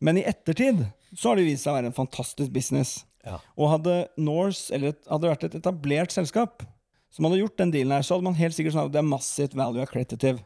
[0.00, 2.98] Men i ettertid så har det vist seg å være en fantastisk business.
[3.26, 3.40] Ja.
[3.58, 6.62] Og hadde Norse, eller hadde det vært et etablert selskap
[7.12, 9.08] som hadde gjort den dealen her, så hadde man helt sikkert sånn at det er
[9.08, 10.42] massivt value accreditive.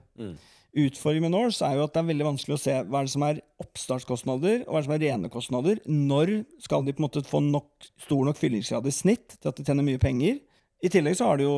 [0.71, 3.15] Utfordringen med Norse er jo at det er veldig vanskelig å se hva er det
[3.17, 5.81] som er oppstartskostnader, og hva er det som er rene kostnader.
[5.91, 9.59] Når skal de på en måte få nok, stor nok fyllingsgrad i snitt til at
[9.59, 10.39] de tjener mye penger?
[10.81, 11.57] I tillegg så har de jo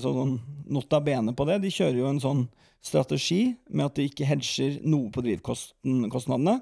[0.00, 0.38] sånn
[0.72, 1.60] nota bene på det.
[1.64, 2.42] De kjører jo en sånn
[2.82, 6.58] strategi med at de ikke hedger noe på drivkostnadene.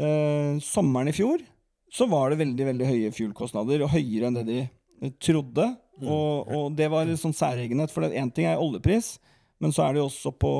[0.00, 1.42] Eh, sommeren i fjor
[1.90, 5.66] så var det veldig veldig høye fuel-kostnader, og høyere enn det de eh, trodde.
[6.00, 9.18] Og, og det var en sånn særegenhet, for én ting er oljepris,
[9.60, 10.52] men så er det jo også på,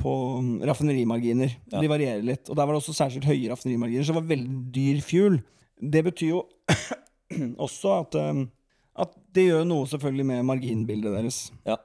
[0.00, 0.14] på
[0.68, 1.54] raffinerimarginer.
[1.72, 2.50] De varierer litt.
[2.50, 5.38] Og der var det også særskilt høye raffinerimarginer, så det var veldig dyr fuel.
[5.80, 6.42] Det betyr jo
[7.66, 8.42] også at, eh,
[9.04, 11.38] at det gjør noe selvfølgelig med marginbildet deres.
[11.68, 11.76] Ja.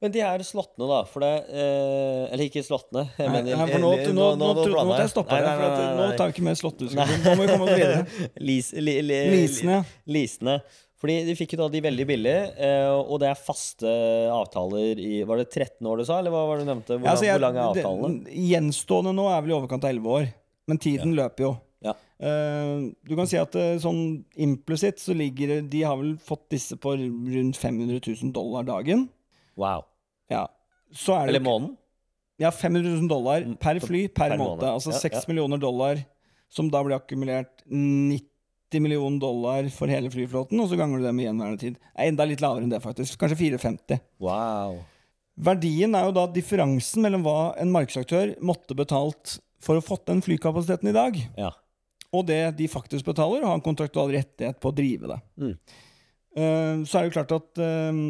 [0.00, 3.02] Men de her slottene, da, for det eh, Eller ikke slottene.
[3.18, 5.80] Jeg Nei, mener, nei, for nå, nå, nå, nå, nå, måtte jeg stoppe Nei, deg,
[5.98, 7.20] nå tar vi ikke mer slåttediskusjon.
[7.26, 8.06] Nå må vi komme oss videre.
[8.48, 9.82] Lis, li, li, lisene.
[10.08, 10.54] lisene.
[11.00, 13.92] Fordi de fikk jo da de veldig billig, eh, og det er faste
[14.32, 16.96] avtaler i Var det 13 år du sa, eller hva var det du nevnte?
[16.96, 18.24] Hvor, Ja, altså, jeg- hvor lang er avtalene?
[18.24, 20.28] det- Gjenstående nå er vel i overkant av 11 år,
[20.68, 21.52] men tiden løper jo.
[22.20, 24.00] Eh, du kan si at eh, sånn
[24.36, 29.06] implisitt så ligger De har vel fått disse på rundt 500 000 dollar dagen.
[29.56, 29.86] Wow.
[30.28, 30.46] Ja.
[30.92, 31.76] Så er det Eller måneden?
[32.40, 34.60] Ja, 500 000 dollar per fly per, per måned.
[34.60, 34.68] måned.
[34.74, 35.22] Altså Ja, 6 ja.
[35.28, 36.00] millioner dollar,
[36.52, 41.12] som da blir akkumulert 90 millioner dollar for hele flyflåten, og så ganger du det
[41.16, 41.76] med gjenværende tid.
[41.80, 43.18] Det er enda litt lavere enn det, faktisk.
[43.20, 44.00] Kanskje 450.
[44.24, 44.78] Wow.
[45.40, 50.20] Verdien er jo da differansen mellom hva en markedsaktør måtte betalt for å fått den
[50.24, 51.52] flykapasiteten i dag, Ja.
[52.10, 55.20] Og det de faktisk betaler, har en kontraktual rettighet på å drive det.
[55.40, 55.54] Mm.
[56.30, 58.00] Uh, så er det jo klart at uh,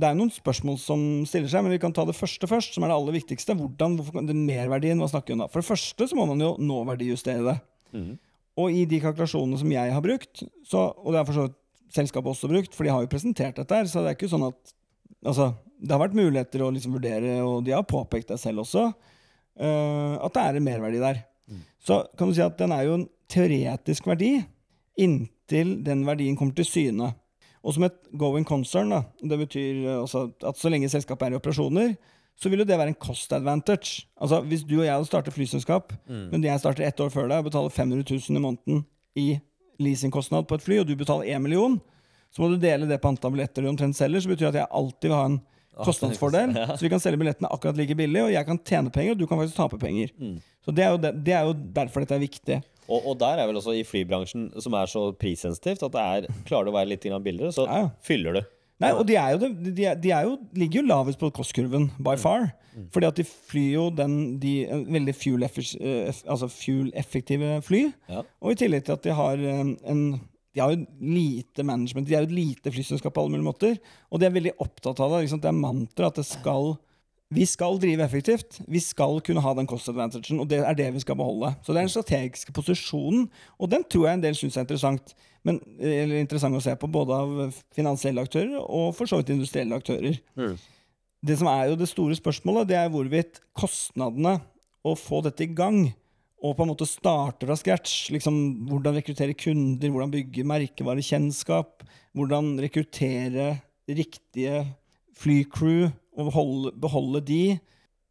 [0.00, 2.84] det er noen spørsmål som stiller seg, men vi kan ta det første først, som
[2.84, 3.56] er det aller viktigste.
[3.58, 5.48] Hvordan, hvorfor, den Merverdien, hva snakker vi om da?
[5.52, 7.56] For det første så må man jo nåverdijustere det.
[7.96, 8.12] Mm.
[8.60, 11.58] Og i de kalkulasjonene som jeg har brukt, så, og det har for så vidt
[11.94, 14.50] selskapet også brukt, for de har jo presentert dette her, så det er ikke sånn
[14.50, 14.76] at
[15.20, 18.86] Altså, det har vært muligheter å liksom vurdere, og de har påpekt det selv også,
[18.88, 21.18] uh, at det er en merverdi der.
[21.80, 24.38] Så kan du si at den er jo en teoretisk verdi
[25.00, 27.12] inntil den verdien kommer til syne.
[27.60, 31.36] Og som et going concern, da, det betyr eh, altså at så lenge selskapet er
[31.36, 31.94] i operasjoner,
[32.40, 34.06] så vil jo det være en cost advantage.
[34.16, 35.92] Altså Hvis du og jeg hadde startet flyselskap,
[36.32, 38.84] men jeg starter ett år før deg og betaler 500 000 i måneden
[39.14, 39.26] i
[39.80, 41.76] leasingkostnad på et fly, og du betaler 1 million,
[42.32, 44.60] så må du dele det på antall billetter du omtrent selger, så betyr det at
[44.62, 45.40] jeg alltid vil ha en
[45.86, 46.54] kostnadsfordel.
[46.76, 49.26] Så vi kan selge billettene akkurat like billig, og jeg kan tjene penger, og du
[49.30, 50.12] kan faktisk tape penger.
[50.64, 52.60] Så det er, jo det, det er jo derfor dette er viktig.
[52.90, 56.40] Og, og der er vel også i flybransjen, som er så prissensitivt, at det er,
[56.48, 58.42] klarer du å være litt billigere, så Ja, fyller du.
[58.80, 61.90] Nei, og de, er jo de, er, de er jo, ligger jo lavest på kostkurven,
[62.00, 62.48] by far.
[62.94, 66.92] Fordi at de flyr jo den, de eh, veldig fuel-effektive altså fuel
[67.66, 67.82] fly.
[68.08, 68.22] Ja.
[68.40, 70.02] Og i tillegg til at de har en, en
[70.54, 73.76] De har jo lite management, de er jo et lite flyselskap på alle mulige måter.
[74.10, 75.24] Og de er veldig opptatt av det.
[75.24, 76.74] Liksom, det er mantra at det skal
[77.30, 78.58] vi skal drive effektivt.
[78.66, 81.52] Vi skal kunne ha den cost advantagen, og det er det vi skal beholde.
[81.62, 85.14] Så det er den strategiske posisjonen, og den tror jeg en del syns er interessant.
[85.46, 89.78] Men, eller interessant å se på, både av finansielle aktører og for så vidt industrielle
[89.78, 90.18] aktører.
[91.22, 94.40] Det som er jo det store spørsmålet, det er hvorvidt kostnadene
[94.82, 95.92] å få dette i gang,
[96.40, 98.36] og på en måte starter fra scratch, liksom
[98.70, 101.84] hvordan rekruttere kunder, hvordan bygge merkevarekjennskap,
[102.16, 103.50] hvordan rekruttere
[103.90, 104.62] riktige
[105.20, 107.44] flycrew og beholde, beholde de.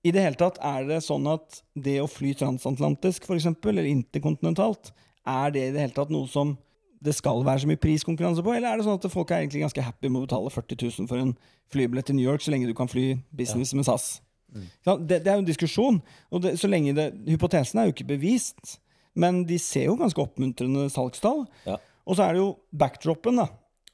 [0.05, 4.93] I det hele tatt, er det sånn at det å fly transatlantisk, eksempel, eller interkontinentalt,
[5.27, 6.55] er det i det hele tatt noe som
[7.03, 9.63] det skal være så mye priskonkurranse på, eller er det sånn at folk er egentlig
[9.63, 11.35] ganske happy med å betale 40 000 for en
[11.71, 14.17] flybillett til New York, så lenge du kan fly business med SAS?
[14.55, 15.99] Det, det er jo en diskusjon,
[16.33, 18.79] og det, så lenge det, hypotesen er jo ikke bevist,
[19.19, 21.45] men de ser jo ganske oppmuntrende salgstall.
[21.67, 21.77] Ja.
[22.09, 23.49] Og så er det jo backdropen, da.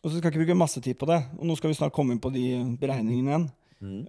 [0.06, 1.18] Og så skal jeg ikke bruke masse tid på det.
[1.40, 2.46] Og nå skal vi snart komme inn på de
[2.80, 3.48] beregningene igjen.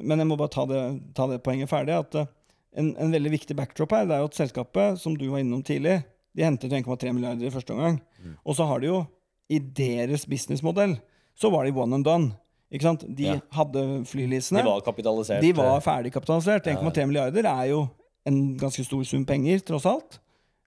[0.04, 0.82] Men jeg må bare ta det,
[1.16, 1.96] ta det poenget ferdig.
[1.96, 2.28] At eh,
[2.76, 5.64] en, en veldig viktig backdrop her, det er jo at selskapet, som du var innom
[5.66, 5.98] tidlig,
[6.36, 8.00] de hentet 1,3 milliarder i første omgang.
[8.44, 9.04] Og så har de jo,
[9.48, 10.96] i deres businessmodell,
[11.38, 12.32] så var de one and done.
[12.72, 13.04] Ikke sant?
[13.16, 13.40] De Ja.
[13.52, 14.62] hadde flyleasene.
[14.62, 15.40] De var kapitalisert.
[15.40, 16.66] De var ferdigkapitalisert.
[16.66, 17.88] 1,3 milliarder er jo
[18.26, 20.18] en ganske stor sum penger, tross alt.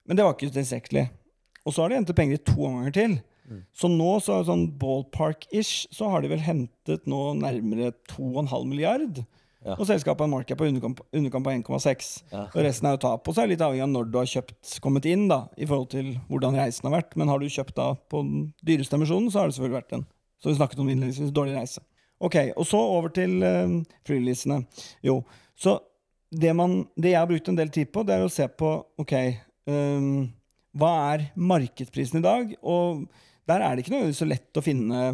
[0.06, 1.10] Men det var ikke tilstrekkelig.
[1.66, 3.20] Og så har de hentet penger i to ganger til.
[3.74, 8.64] Så nå, så er det sånn ballpark-ish, så har de vel hentet nå nærmere 2,5
[8.70, 9.24] milliard.
[9.66, 9.74] Ja.
[9.74, 10.96] Og selskapet har en markup på underkant
[11.44, 12.22] på 1,6.
[12.32, 12.46] Ja.
[12.46, 13.26] Og resten er jo tap.
[13.28, 15.66] Og så er det litt avhengig av når du har kjøpt, kommet inn, da, i
[15.68, 17.16] forhold til hvordan reisen har vært.
[17.20, 20.06] Men har du kjøpt da på den dyreste emisjonen, så har det selvfølgelig vært en
[20.40, 21.82] så vi snakket om innledningsvis dårlig reise.
[22.20, 24.60] Ok, Og så over til uh, freeleasene.
[25.06, 25.22] Jo,
[25.56, 25.78] så
[26.30, 28.68] det, man, det jeg har brukt en del tid på, det er å se på
[29.00, 29.14] ok,
[29.72, 30.28] um,
[30.78, 32.52] hva er markedsprisen i dag?
[32.62, 33.06] Og
[33.50, 35.08] der er det ikke noe så lett å finne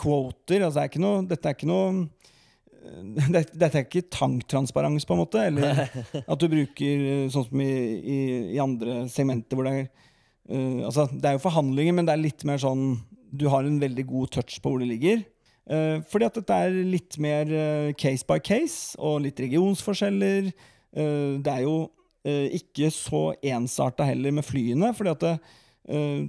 [0.00, 0.64] quoter.
[0.66, 5.06] Altså, det er ikke noe, dette er ikke noe eh, det- dette er ikke tanktransparens,
[5.06, 5.44] på en måte.
[5.52, 5.84] Eller
[6.32, 8.18] at du bruker eh, sånn som i, i,
[8.56, 12.24] i andre segmenter hvor det er uh, Altså, det er jo forhandlinger, men det er
[12.24, 12.96] litt mer sånn
[13.30, 15.22] Du har en veldig god touch på hvor det ligger.
[15.66, 20.50] Eh, fordi at dette er litt mer eh, case by case, og litt regionsforskjeller.
[20.96, 21.78] Eh, det er jo
[22.26, 24.88] ikke så ensarta heller med flyene.
[24.98, 25.36] fordi at det,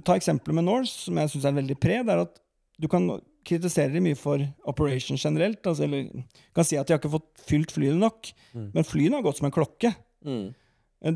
[0.06, 1.96] Ta eksempelet med Norse, som jeg syns er veldig pre.
[2.06, 2.36] det er at
[2.78, 3.08] du kan
[3.42, 4.38] kritisere dem mye for
[4.70, 5.58] operation generelt.
[5.66, 6.06] Altså, eller
[6.54, 9.48] kan si at de har ikke fått fylt flyene nok, men flyene har gått som
[9.48, 9.90] en klokke.
[10.22, 10.54] Mm.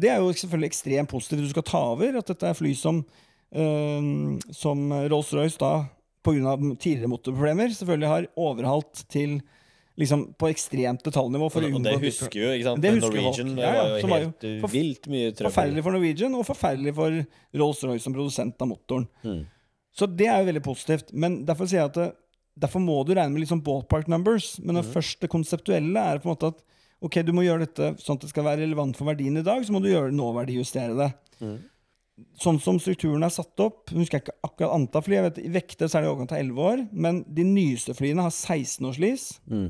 [0.03, 2.19] Det er jo selvfølgelig ekstremt positivt du skal ta over.
[2.19, 3.05] At dette er fly som,
[3.55, 4.11] eh,
[4.51, 5.73] som Rolls-Royce da
[6.23, 6.57] pga.
[6.79, 9.41] tidligere motorproblemer selvfølgelig har overhalt til
[10.01, 11.51] liksom på ekstremt detaljnivå.
[11.53, 12.81] For å Og det husker jo, ikke sant?
[12.83, 13.13] Det husker.
[13.13, 15.51] Norwegian Ja, ja, var jo var helt forf- vilt mye trøbbel.
[15.51, 17.19] Forferdelig for Norwegian, og forferdelig for
[17.61, 19.07] Rolls-Royce som produsent av motoren.
[19.25, 19.43] Mm.
[19.93, 21.13] Så det er jo veldig positivt.
[21.13, 22.09] Men derfor sier jeg at det,
[22.59, 24.55] derfor må du regne med sånn ballpark numbers.
[24.63, 26.63] Men det det første konseptuelle er på en måte at
[27.03, 29.61] ok, du må gjøre dette sånn at det skal være relevant for verdien i dag,
[29.67, 31.13] så må du gjøre nåverdijustere det.
[31.43, 31.59] Mhm.
[32.39, 35.41] Sånn som strukturen er satt opp, jeg husker jeg ikke akkurat antall fly, jeg vet,
[35.43, 38.35] i vekter så er det i overkant av 11 år, men de nyeste flyene har
[38.35, 39.41] 16 års lease.
[39.51, 39.67] Mm.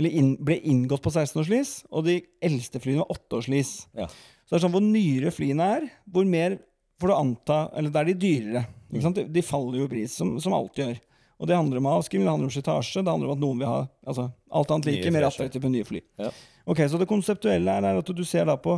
[0.00, 3.48] Eller inn, ble inngått på 16 års lease, og de eldste flyene har 8 års
[3.52, 3.88] lease.
[3.98, 4.08] Ja.
[4.08, 6.58] Så det er sånn hvor nyere flyene er, hvor mer
[7.02, 8.62] får du anta Eller da er de dyrere.
[8.92, 9.18] Ikke sant?
[9.18, 10.94] De, de faller jo i pris, som, som alt gjør.
[11.42, 13.66] Og det handler om avskrivning, det handler om slitasje, det handler om at noen vil
[13.66, 16.02] ha altså, alt annet like, mer attraktivt med nye fly.
[16.22, 16.28] Ja.
[16.70, 18.76] Ok, Så det konseptuelle er at du ser da på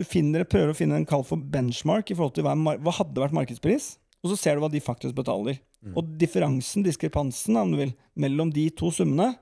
[0.00, 3.20] Du finner, prøver å finne en kall for benchmark i forhold til hva, hva hadde
[3.20, 3.92] vært markedspris,
[4.24, 5.60] og så ser du hva de faktisk betaler.
[5.96, 9.34] Og differansen, diskrepansen, om du vil, mellom de to summene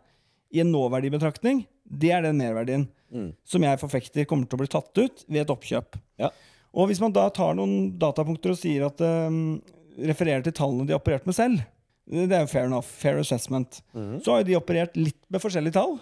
[0.54, 3.32] i en nåverdibetraktning, det er den merverdien Mm.
[3.48, 5.96] som jeg forfekter kommer til å bli tatt ut ved et oppkjøp.
[6.20, 6.28] Ja.
[6.76, 9.58] Og hvis man da tar noen datapunkter og sier at um,
[9.96, 11.62] refererer til tallene de har operert med selv,
[12.08, 14.20] det er jo fair enough, fair assessment, mm.
[14.24, 15.98] så har de operert litt med forskjellige tall.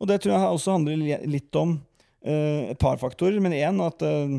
[0.00, 1.78] Og det tror jeg også handler litt om
[2.24, 4.38] et par faktorer, men én at eh,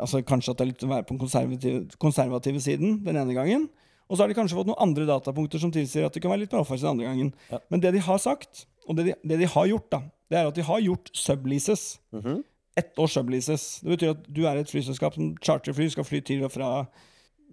[0.00, 3.36] altså Kanskje at det er litt å være på den konservative, konservative siden den ene
[3.36, 3.68] gangen.
[4.06, 6.44] Og så har de kanskje fått noen andre datapunkter som tilsier at de kan være
[6.44, 7.32] litt mer offensive den andre gangen.
[7.50, 7.60] Ja.
[7.72, 10.50] Men det de har sagt, og det de, det de har gjort, da, det er
[10.50, 11.86] at de har gjort subleases.
[12.16, 12.44] Mhm.
[12.76, 13.62] Ett års subleases.
[13.80, 16.70] Det betyr at du er et flyselskap som charterfly, skal fly til og fra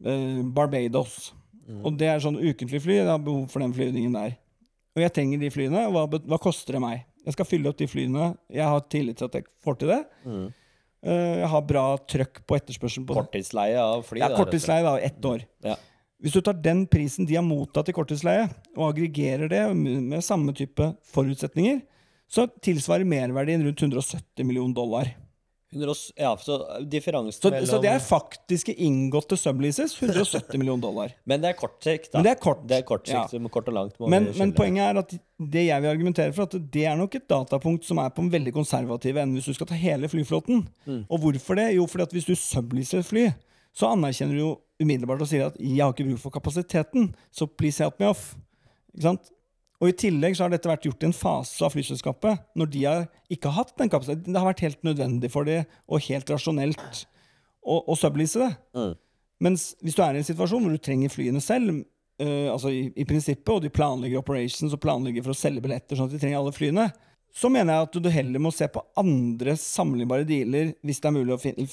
[0.03, 1.31] eh, Barbados.
[1.87, 2.97] Og det er sånn ukentlig fly.
[2.99, 4.33] Jeg har behov for den flyvningen der.
[4.97, 5.85] Og jeg trenger de flyene.
[5.95, 7.05] Hva, hva koster det meg?
[7.23, 8.33] Jeg skal fylle opp de flyene.
[8.51, 10.01] Jeg har tillit til at jeg får til det.
[10.25, 10.51] Mhm.
[11.03, 13.15] Eh, jeg har bra trøkk på etterspørselen på.
[13.17, 14.21] Korttidsleie av fly.
[14.21, 14.95] Ja, korttidsleie, da.
[15.03, 15.43] Ett år.
[15.63, 15.75] Ja.
[16.23, 18.45] Hvis du tar den prisen de har mottatt i korttidsleie,
[18.77, 21.81] og aggregerer det med med samme type forutsetninger,
[22.31, 25.11] så tilsvarer merverdien rundt 170 millioner dollar.
[25.73, 26.57] 100 og s- Ja, så
[26.89, 29.95] differansen Så, mellom så det er faktiske inngåtte subleases.
[30.01, 31.13] 170 millioner dollar.
[31.25, 32.19] Men det er kort sikt, da.
[32.19, 32.63] Men det er kort.
[32.69, 33.25] Det er kort Ja.
[33.27, 33.99] sikt, kort og langt.
[33.99, 35.15] Men, men poenget er at
[35.53, 38.29] det jeg vil argumentere for, at det er nok et datapunkt som er på en
[38.31, 40.67] veldig konservativ ende hvis du skal ta hele flyflåten.
[40.85, 41.05] Mm.
[41.09, 41.73] Og hvorfor det?
[41.75, 43.25] Jo, fordi at hvis du subleaser et fly,
[43.73, 44.51] så anerkjenner du jo
[44.83, 48.35] umiddelbart og sier at 'jeg har ikke bruk for kapasiteten', så please help me off.
[48.93, 49.21] Ikke sant?
[49.83, 52.83] Og I tillegg så har dette vært gjort i en fase av flyselskapet når de
[52.87, 53.01] har
[53.33, 54.31] ikke har hatt den kapasiteten.
[54.31, 57.01] Det har vært helt nødvendig for dem og helt rasjonelt
[57.59, 58.51] å, å sublease det.
[58.79, 58.93] Mm.
[59.43, 61.81] Mens hvis du er i en situasjon hvor du trenger flyene selv,
[62.23, 65.99] eh, altså i, i prinsippet, og de planlegger operations og planlegger for å selge billetter
[65.99, 66.87] sånn at de trenger alle flyene,
[67.33, 71.15] så mener jeg at du heller må se på andre sammenlignbare dealer, hvis det er
[71.15, 71.65] mulig å finne,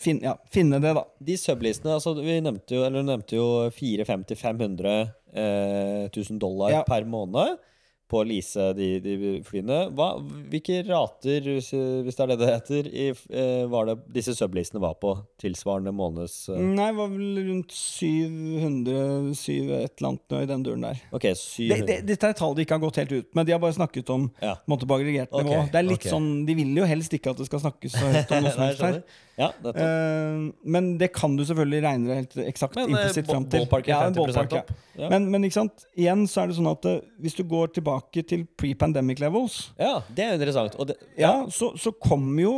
[0.00, 1.02] finne, ja, finne det, da.
[1.28, 4.94] De sublistene, altså vi nevnte jo, eller nevnte jo 450-500
[5.36, 6.82] eh, 1000 dollar Ja.
[6.88, 7.58] per måned
[8.06, 9.14] på å lease de, de
[9.46, 9.78] flyene.
[9.98, 10.12] Hva,
[10.50, 11.72] hvilke rater, hvis,
[12.06, 15.90] hvis det er det det heter, i, eh, var det disse subleasene var på tilsvarende
[15.96, 16.36] måneds...
[16.54, 20.86] eh, Nei, det var vel rundt 700, 7 et eller annet nå i den duren
[20.86, 21.02] der.
[21.14, 21.86] Ok, 700.
[21.90, 24.10] det, dette er tall de ikke har gått helt ut med, de har bare snakket
[24.14, 24.56] om Ja.
[24.70, 25.50] måte, på aggregert nivå.
[25.56, 26.14] Okay, Det er litt okay.
[26.14, 28.66] sånn, De vil jo helst ikke at det skal snakkes så høyt om noe som
[28.68, 29.00] helst her.
[29.36, 29.50] Ja.
[29.52, 33.66] Eh, men det kan du selvfølgelig regne deg helt eksakt eh, implisitt fram til.
[33.88, 34.78] Ja, 50 ballpark, ja.
[34.96, 35.10] Ja.
[35.12, 35.84] Men, men ikke sant?
[35.96, 39.98] igjen så er det sånn at eh, hvis du går tilbake til pre-pandemic levels, ja,
[40.08, 40.78] det er interessant.
[40.80, 42.54] Og det, ja, så, så kommer jo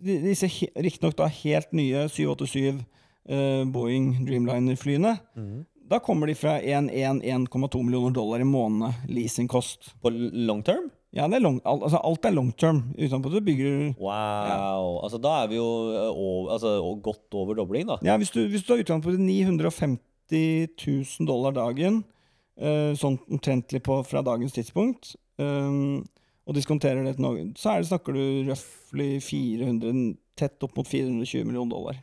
[0.00, 2.78] disse riktignok da helt nye 787
[3.28, 5.18] uh, Boeing Dreamliner-flyene.
[5.36, 5.66] Mhm.
[5.90, 9.94] Da kommer de fra 1,1-1,2 millioner dollar i måneden leasingkost.
[10.02, 10.90] på long term?
[11.10, 12.92] Ja, det er long, altså, alt er long term.
[12.94, 15.00] Utenpå du bygger Wow.
[15.02, 17.98] Altså, da er vi jo eh, over, altså, godt over dobling, da.
[18.06, 22.04] Ja, hvis du, hvis du har utgangspunkt i 950 000 dollar dagen,
[22.62, 26.06] uh, sånn omtrentlig på fra dagens tidspunkt, um,
[26.46, 30.86] og diskonterer det til noe, så er det, snakker du røftlig 400, tett opp mot
[30.86, 32.02] 420 millioner dollar.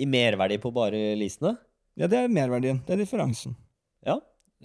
[0.00, 1.58] I merverdi på bare leasene?
[1.98, 2.80] Ja, det er merverdien.
[2.86, 3.56] Det er differansen.
[4.06, 4.14] Ja,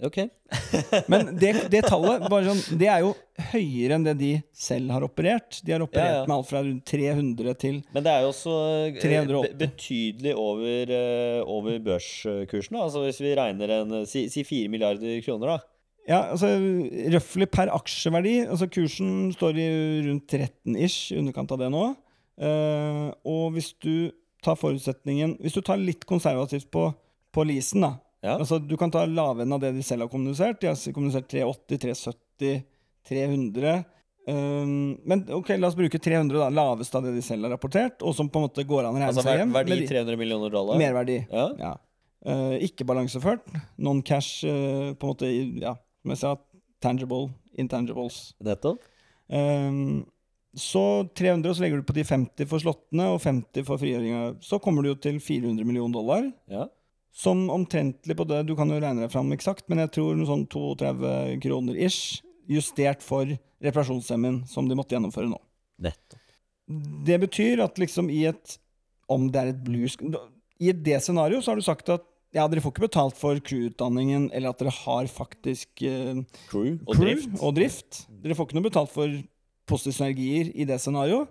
[0.06, 0.20] ok.
[1.10, 3.10] Men det, det tallet bare sånn, det er jo
[3.50, 5.58] høyere enn det de selv har operert.
[5.66, 6.24] De har operert Ja, ja.
[6.30, 8.54] med alt fra rundt 300 til Men det er jo også
[9.02, 9.56] 380.
[9.64, 12.78] betydelig over, eh, over børskursen.
[12.78, 12.86] Da.
[12.86, 15.58] Altså hvis vi regner en eh, Si, si 4 milliarder kroner, da.
[16.04, 16.50] Ja, altså
[17.14, 18.34] røftlig per aksjeverdi.
[18.44, 19.68] Altså kursen står i
[20.04, 21.86] rundt 13-ish, i underkant av det nå.
[22.34, 24.10] Uh, og hvis du
[24.42, 26.88] tar forutsetningen Hvis du tar litt konservativt på,
[27.34, 27.94] på leasen, da.
[28.24, 28.38] Ja.
[28.38, 30.60] Altså Du kan ta lavenden av det de selv har kommunisert.
[30.62, 32.62] De har kommunisert 380, 370,
[33.08, 33.74] 300.
[34.24, 36.48] Um, men ok, la oss bruke 300, da.
[36.54, 38.00] Laveste av det de selv har rapportert.
[38.02, 39.52] Og som på en måte går an å regne Altså seg hjem.
[39.52, 40.80] verdi med 300 millioner dollar.
[40.80, 41.18] Merverdi.
[41.28, 41.50] Ja.
[41.60, 41.74] Ja.
[42.24, 43.44] Uh, ikke balanseført.
[43.76, 45.28] Non-cash, uh, på en måte,
[45.60, 46.34] ja, som jeg sa,
[46.84, 47.28] tangible,
[47.60, 48.30] intangibles.
[48.44, 48.80] Nettopp.
[49.28, 50.06] Um,
[50.56, 54.38] så 300, og så legger du på de 50 for slottene og 50 for frigjøringa.
[54.44, 56.28] Så kommer du jo til 400 millioner dollar.
[56.48, 56.68] Ja.
[57.14, 60.26] Som omtrentlig på det, du kan jo regne deg fram eksakt, men jeg tror noe
[60.26, 62.18] sånn 32 kroner ish,
[62.50, 63.28] justert for
[63.64, 65.38] reparasjonshemmen som de måtte gjennomføre nå.
[65.84, 66.20] Nettopp.
[67.06, 68.58] Det betyr at liksom i et
[69.12, 69.98] Om det er et blues
[70.56, 74.30] I det scenarioet så har du sagt at ja, dere får ikke betalt for crew-utdanningen,
[74.34, 76.16] eller at dere har faktisk eh,
[76.48, 77.36] Crew og crew drift.
[77.38, 77.98] og drift.
[78.24, 79.12] Dere får ikke noe betalt for
[79.70, 81.30] positive synergier i det scenarioet,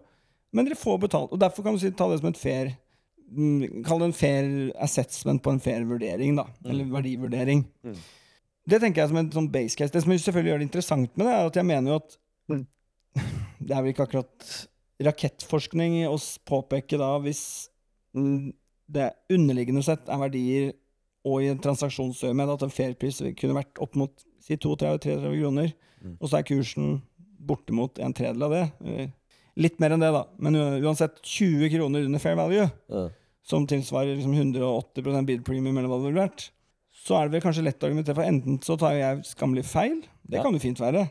[0.55, 1.33] men dere får betalt.
[1.35, 2.71] Og derfor kan du si, ta det som et fair
[3.85, 4.49] Kall det en fair
[4.83, 6.45] assessment på en fair vurdering, da.
[6.65, 7.63] Eller verdivurdering.
[7.85, 7.95] Mm.
[8.69, 9.91] Det tenker jeg som en sånn base case.
[9.91, 12.17] Det som selvfølgelig gjør det interessant med det, er at jeg mener jo at
[12.51, 12.65] Mm.
[13.63, 14.47] Det er vel ikke akkurat
[15.03, 16.17] rakettforskning å
[16.49, 17.69] påpeke da hvis
[18.15, 18.51] mm,
[18.91, 20.73] det underliggende sett er verdier
[21.23, 26.17] og i en transaksjonsøyemed at en fairpris kunne vært opp mot si 32-33 kroner, Mm.
[26.19, 26.97] og så er kursen
[27.47, 28.63] bortimot en tredel av det.
[29.55, 33.09] Litt mer enn det, da, men uansett 20 kroner under fair value, Ja.
[33.45, 36.47] som tilsvarer liksom 180 bid premium eller hva det ville vært,
[36.93, 39.65] så er det vel kanskje lett å argumentere for enten så tar jo jeg skammelig
[39.65, 40.43] feil, det Ja.
[40.43, 41.09] kan jo fint være,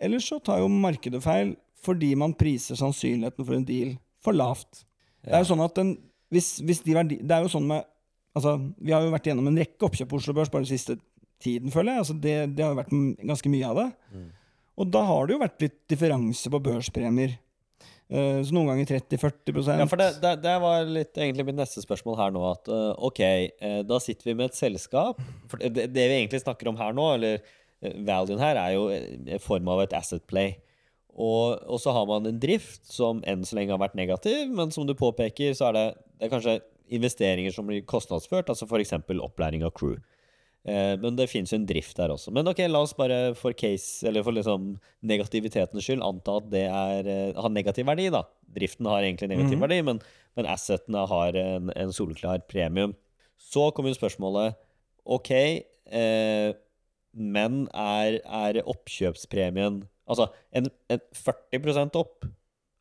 [0.00, 4.84] eller så tar jo markedet feil fordi man priser sannsynligheten for en deal for lavt.
[5.22, 5.98] Det er jo sånn at den,
[6.32, 7.84] hvis, hvis de verdi, det er jo sånn med
[8.34, 10.98] altså, Vi har jo vært gjennom en rekke oppkjøp på Oslo Børs bare den siste
[11.40, 11.98] tiden, føler jeg.
[12.02, 13.86] Altså, det, det har jo vært ganske mye av det.
[14.14, 14.30] Mm.
[14.78, 17.36] Og da har det jo vært litt differanse på børspremier.
[18.12, 21.82] Eh, så noen ganger 30-40% Ja, for det, det, det var litt egentlig mitt neste
[21.84, 22.42] spørsmål her nå.
[22.50, 25.22] At eh, ok, eh, da sitter vi med et selskap.
[25.50, 27.40] For det, det vi egentlig snakker om her nå, eller
[28.06, 30.54] valuen her, er jo i form av et asset play.
[31.14, 34.72] Og, og så har man en drift som enn så lenge har vært negativ, men
[34.74, 35.84] som du påpeker, så er det,
[36.18, 36.56] det er kanskje
[36.94, 38.96] investeringer som blir kostnadsført, altså f.eks.
[39.22, 39.96] opplæring av crew.
[40.64, 42.32] Eh, men det finnes jo en drift der også.
[42.32, 44.74] Men ok, la oss bare for case, eller for liksom
[45.04, 48.24] negativitetens skyld anta at det er, eh, har negativ verdi, da.
[48.54, 50.00] Driften har egentlig negativ verdi, men,
[50.38, 52.94] men assetene har en, en soleklar premium.
[53.40, 54.54] Så kommer jo spørsmålet
[55.04, 56.54] Ok, eh,
[57.12, 62.26] men er, er oppkjøpspremien Altså, en, en 40 opp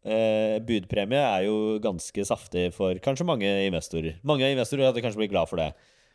[0.04, 4.17] eh, budpremie er jo ganske saftig for kanskje mange investorer.
[4.28, 5.69] Mange investorer hadde kanskje blitt glad for det.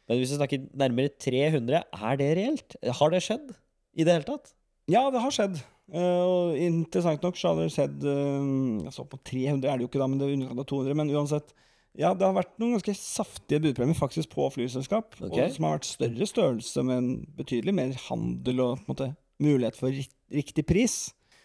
[0.08, 2.78] Men hvis vi snakker nærmere 300, er det reelt?
[3.00, 3.50] Har det skjedd
[3.98, 4.54] i det hele tatt?
[4.88, 5.60] Ja, det har skjedd.
[5.88, 9.88] Uh, og interessant nok så har det skjedd uh, altså På 300 er det jo
[9.88, 10.98] ikke, da, men det er underkant av 200.
[11.00, 11.54] Men uansett.
[11.98, 15.16] Ja, det har vært noen ganske saftige budpremier faktisk på flyselskap.
[15.18, 15.48] Okay.
[15.48, 19.10] Og som har vært større størrelse, men betydelig mer handel og måte,
[19.42, 19.94] mulighet for
[20.34, 20.98] riktig pris.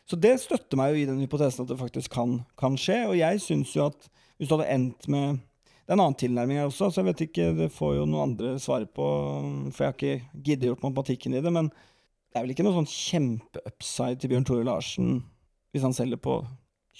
[0.09, 2.99] Så det støtter meg jo i den hypotesen at det faktisk kan, kan skje.
[3.07, 5.41] Og jeg syns jo at hvis du hadde endt med
[5.83, 8.29] Det er en annen tilnærming her også, så jeg vet ikke, det får jo noen
[8.31, 9.07] andre svare på,
[9.75, 11.51] for jeg har ikke giddet gjort matematikken i det.
[11.51, 11.67] men
[12.33, 15.19] det er vel ikke noe sånn kjempe-upside til Bjørn Tore Larsen
[15.73, 16.39] hvis han selger på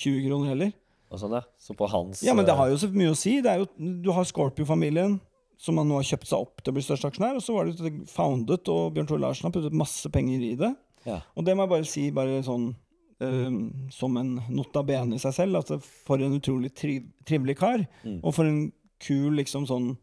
[0.03, 0.73] 20 kroner heller?
[1.13, 1.41] Og sånn, ja.
[1.61, 3.39] Så på hans Ja, men det eh, har jo så mye å si.
[3.45, 5.19] Det er jo, du har Scorpio-familien,
[5.61, 7.37] som han nå har kjøpt seg opp til å bli største aksjonær.
[7.37, 10.73] Og så var det founded, og Bjørn Tore Larsen har puttet masse penger i det.
[11.07, 11.19] Ja.
[11.37, 12.71] Og det må jeg bare si bare sånn
[13.23, 13.59] eh,
[13.93, 15.61] som en nota bene i seg selv.
[15.61, 17.85] Altså for en utrolig triv, trivelig kar.
[18.03, 18.19] Mm.
[18.21, 18.65] Og for en
[19.03, 19.93] kul liksom sånn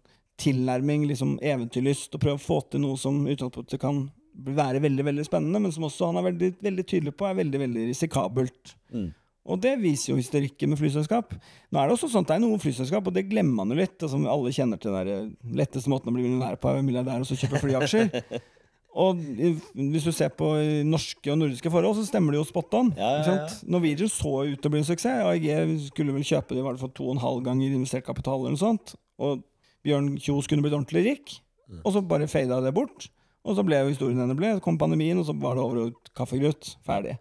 [0.41, 4.07] tilnærming, liksom eventyrlyst, og prøve å få til noe som utgangspunktet kan
[4.41, 7.61] være veldig veldig spennende, men som også han er veldig, veldig tydelig på er veldig
[7.61, 8.75] veldig risikabelt.
[8.95, 9.11] Mm.
[9.51, 11.33] Og det viser jo historikken med flyselskap.
[11.73, 13.81] Nå er det også sånn at det er noen flyselskap, og det glemmer man jo
[13.81, 13.97] litt.
[13.99, 17.29] Altså, alle kjenner til den letteste måten å bli millionær på, er å milliardær og
[17.29, 18.13] så kjøpe flyaksjer.
[18.99, 19.21] Og
[19.75, 20.49] hvis du ser på
[20.87, 22.91] norske og nordiske forhold, så stemmer det jo spot on.
[22.99, 23.45] Ja, ja, ja.
[23.71, 25.23] Norwegian så ut til å bli en suksess.
[25.31, 28.43] AIG skulle vel kjøpe det i hvert fall to og en halv ganger investert kapital.
[28.43, 28.97] eller noe sånt.
[29.23, 29.45] Og
[29.87, 31.39] Bjørn Kjos kunne blitt ordentlig rik.
[31.71, 31.85] Mm.
[31.85, 33.07] Og så bare fada det bort.
[33.47, 34.53] Og så ble jo historien den det ble.
[34.59, 36.75] Så kom pandemien, og så var det over og kaffegrut.
[36.87, 37.17] Ferdig.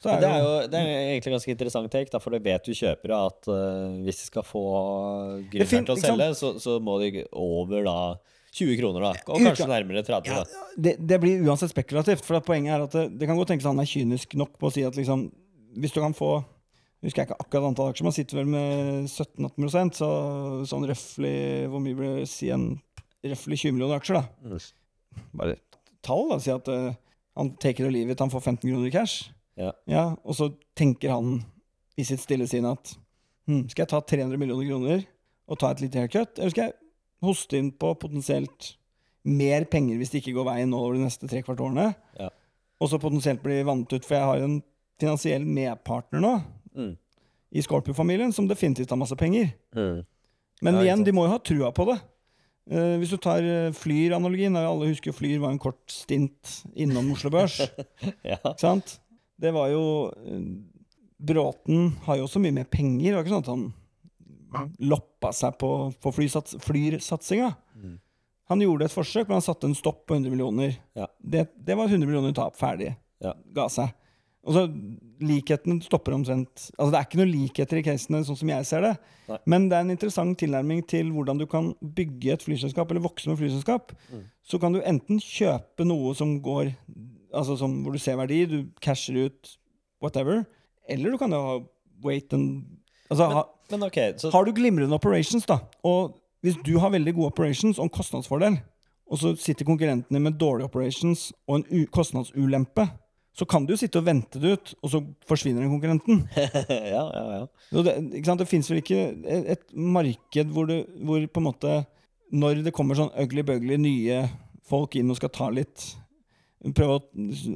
[0.00, 2.64] Så Men det er jo det er egentlig ganske interessant take, da, for det vet
[2.64, 4.62] du kjøpere at uh, hvis de skal få
[5.52, 7.98] Det er gründeren til å selge, så, så må de over da
[8.50, 9.10] 20 kroner, da.
[9.30, 10.30] Og kanskje nærmere 30.
[10.30, 10.64] Ja, da.
[10.74, 12.24] det, det blir uansett spekulativt.
[12.26, 14.70] For poenget er at det, det kan godt tenkes at han er kynisk nok på
[14.70, 15.28] å si at liksom
[15.78, 16.40] Hvis du kan få
[17.00, 20.08] Husker jeg ikke akkurat antall aksjer, man sitter vel med 17-18% så
[20.68, 21.36] sånn røftlig
[21.72, 22.26] Hvor mye blir det?
[22.28, 22.74] Si en
[23.24, 24.50] røftlig 20 millioner aksjer, da.
[24.50, 25.30] Mm.
[25.40, 25.54] Bare
[26.04, 26.38] tall, da.
[26.44, 26.90] Si at uh,
[27.40, 29.30] han taker det livet, han får 15 kroner i cash.
[29.60, 30.04] Ja.
[30.24, 31.40] Og så tenker han
[32.00, 32.94] i sitt stille sinn at
[33.48, 35.04] hm, skal jeg ta 300 millioner kroner
[35.50, 36.79] og ta et lite haircut, eller skal jeg
[37.22, 38.74] hoste inn på potensielt
[39.24, 42.30] mer penger hvis det ikke går veien nå over de neste tre kvart årene, Ja.
[42.80, 44.62] og så potensielt bli vannet ut, for jeg har en
[45.00, 46.34] finansiell medpartner nå
[46.76, 46.96] Mm.
[47.52, 49.52] i Scorpio-familien som definitivt har masse penger.
[49.74, 50.04] Mm.
[50.62, 52.00] Men Ja, igjen, de må jo ha trua på det.
[52.70, 57.30] Uh, hvis du tar uh, Flyr-analogien, alle husker Flyr var en kort stint innom Oslo
[57.30, 57.56] Børs.
[58.24, 58.36] Ja.
[58.38, 59.00] Ikke sant?
[59.40, 60.44] Det var jo uh,
[61.20, 63.10] Bråten har jo også mye mer penger.
[63.10, 63.64] Det var ikke sånn at han
[64.78, 65.70] loppa seg på,
[66.02, 67.52] på flysats, flyrsatsinga.
[67.76, 67.98] Mm.
[68.50, 70.74] Han gjorde et forsøk, men han satte en stopp på 100 millioner.
[70.98, 71.06] Ja.
[71.22, 72.56] Det, det var 100 millioner tap.
[72.58, 72.92] Ferdig.
[73.22, 73.36] Ja.
[73.54, 73.92] Ga seg.
[74.40, 74.64] Og så
[75.20, 78.86] Likheten stopper omtrent Altså Det er ikke noen likheter i casene, sånn som jeg ser
[78.86, 78.92] det.
[79.28, 79.38] Nei.
[79.52, 83.28] Men det er en interessant tilnærming til hvordan du kan bygge et flyselskap, eller vokse
[83.28, 83.92] med flyselskap.
[84.08, 84.24] Mm.
[84.40, 86.74] Så kan du enten kjøpe noe som går
[87.30, 89.52] Altså som, hvor du ser verdi, du casher ut
[90.02, 90.40] whatever,
[90.90, 91.52] eller du kan jo ha
[92.02, 92.64] wait and
[93.10, 97.12] Altså, Men- Men okay, så har du glimrende operations, da, og hvis du har veldig
[97.14, 98.56] gode operations og en kostnadsfordel,
[99.10, 102.88] og så sitter konkurrentene med dårlige operations og en kostnadsulempe,
[103.34, 106.24] så kan du jo sitte og vente det ut, og så forsvinner den konkurrenten.
[106.94, 107.82] Ja, ja, ja.
[107.82, 108.40] Det, ikke sant?
[108.42, 111.76] det fins vel ikke et, et marked hvor, du, hvor på en måte
[112.32, 114.28] Når det kommer sånn ugly-bugly nye
[114.70, 115.96] folk inn og skal ta litt
[116.74, 117.02] Prøve å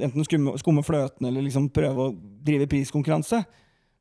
[0.01, 3.43] enten skumme, skumme fløten eller liksom prøve å drive priskonkurranse.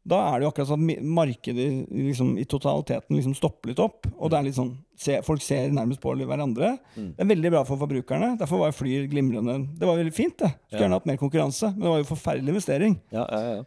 [0.05, 4.05] Da er det jo akkurat sånn at markedet liksom, i totaliteten liksom stopper litt opp.
[4.19, 6.75] Og det er litt sånn, se, folk ser nærmest på hverandre.
[6.93, 7.07] Mm.
[7.17, 8.35] Det er veldig bra for forbrukerne.
[8.41, 9.55] Derfor var Flyr glimrende.
[9.81, 10.51] Det var veldig fint, det.
[10.67, 10.83] Skulle Ja.
[10.85, 12.99] gjerne hatt mer konkurranse, men det var jo forferdelig investering.
[13.17, 13.63] Ja, ja, ja.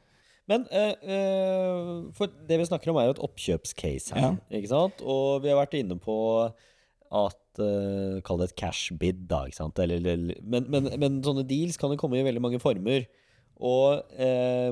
[0.48, 4.38] Men eh, eh, for det vi snakker om, er jo et oppkjøpscase her.
[4.54, 5.02] Ikke sant?
[5.04, 6.16] Og vi har vært inne på
[7.18, 9.42] at uh, Kall det et cash bid, da.
[9.48, 9.80] Ikke sant?
[9.84, 13.08] Eller, eller, men, men, men sånne deals kan jo komme i veldig mange former.
[13.58, 14.72] Og eh,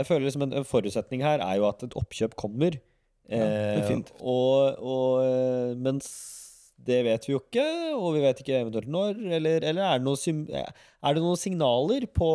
[0.00, 2.80] jeg føler liksom en, en forutsetning her er jo at et oppkjøp kommer.
[3.30, 3.46] Ja,
[4.18, 6.08] og, og, eh, mens
[6.80, 9.18] det vet vi jo ikke, og vi vet ikke eventuelt når.
[9.36, 12.28] Eller, eller er, det noen, er det noen signaler på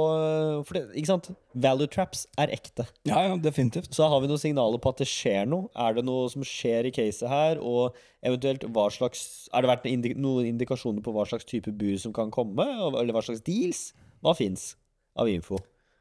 [0.67, 1.31] For det, ikke sant?
[1.65, 2.85] Value traps er ekte.
[3.09, 3.89] Ja, ja, definitivt.
[3.97, 5.71] Så har vi noen signaler på at det skjer noe.
[5.73, 7.61] Er det noe som skjer i caset her?
[7.61, 12.13] Og eventuelt hva slags Er det vært noen indikasjoner på hva slags type bud som
[12.15, 12.69] kan komme?
[12.93, 13.87] Eller hva slags deals?
[14.21, 14.75] Hva fins
[15.17, 15.59] av info?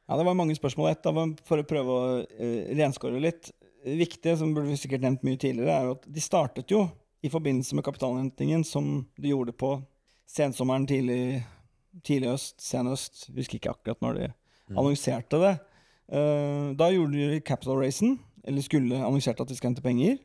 [0.08, 1.06] Ja, Det var mange spørsmål ett.
[1.48, 3.50] For å prøve å uh, renskåre litt.
[3.84, 6.86] Viktig, som burde vi sikkert nevnt mye tidligere, er jo at de startet jo
[7.24, 9.76] i forbindelse med kapitalhentingen, som de gjorde på
[10.28, 11.42] sensommeren, tidlig,
[12.04, 13.26] tidlig øst, sen øst.
[13.36, 14.30] Husker ikke akkurat når de
[14.72, 15.56] annonserte det.
[16.12, 20.18] Uh, da gjorde de capital racen, eller skulle annonsert at de skal hente penger.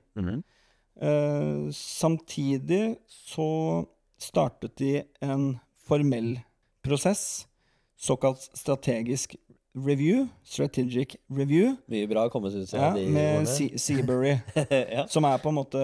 [1.01, 3.85] Eh, samtidig så
[4.19, 5.53] startet de en
[5.87, 6.39] formell
[6.83, 7.47] prosess,
[7.95, 9.35] såkalt strategisk
[9.75, 13.47] review, strategic review, Mye bra har kommet ut ja, av de med
[13.81, 14.37] Seabury,
[14.69, 15.07] ja.
[15.07, 15.81] som er på en måte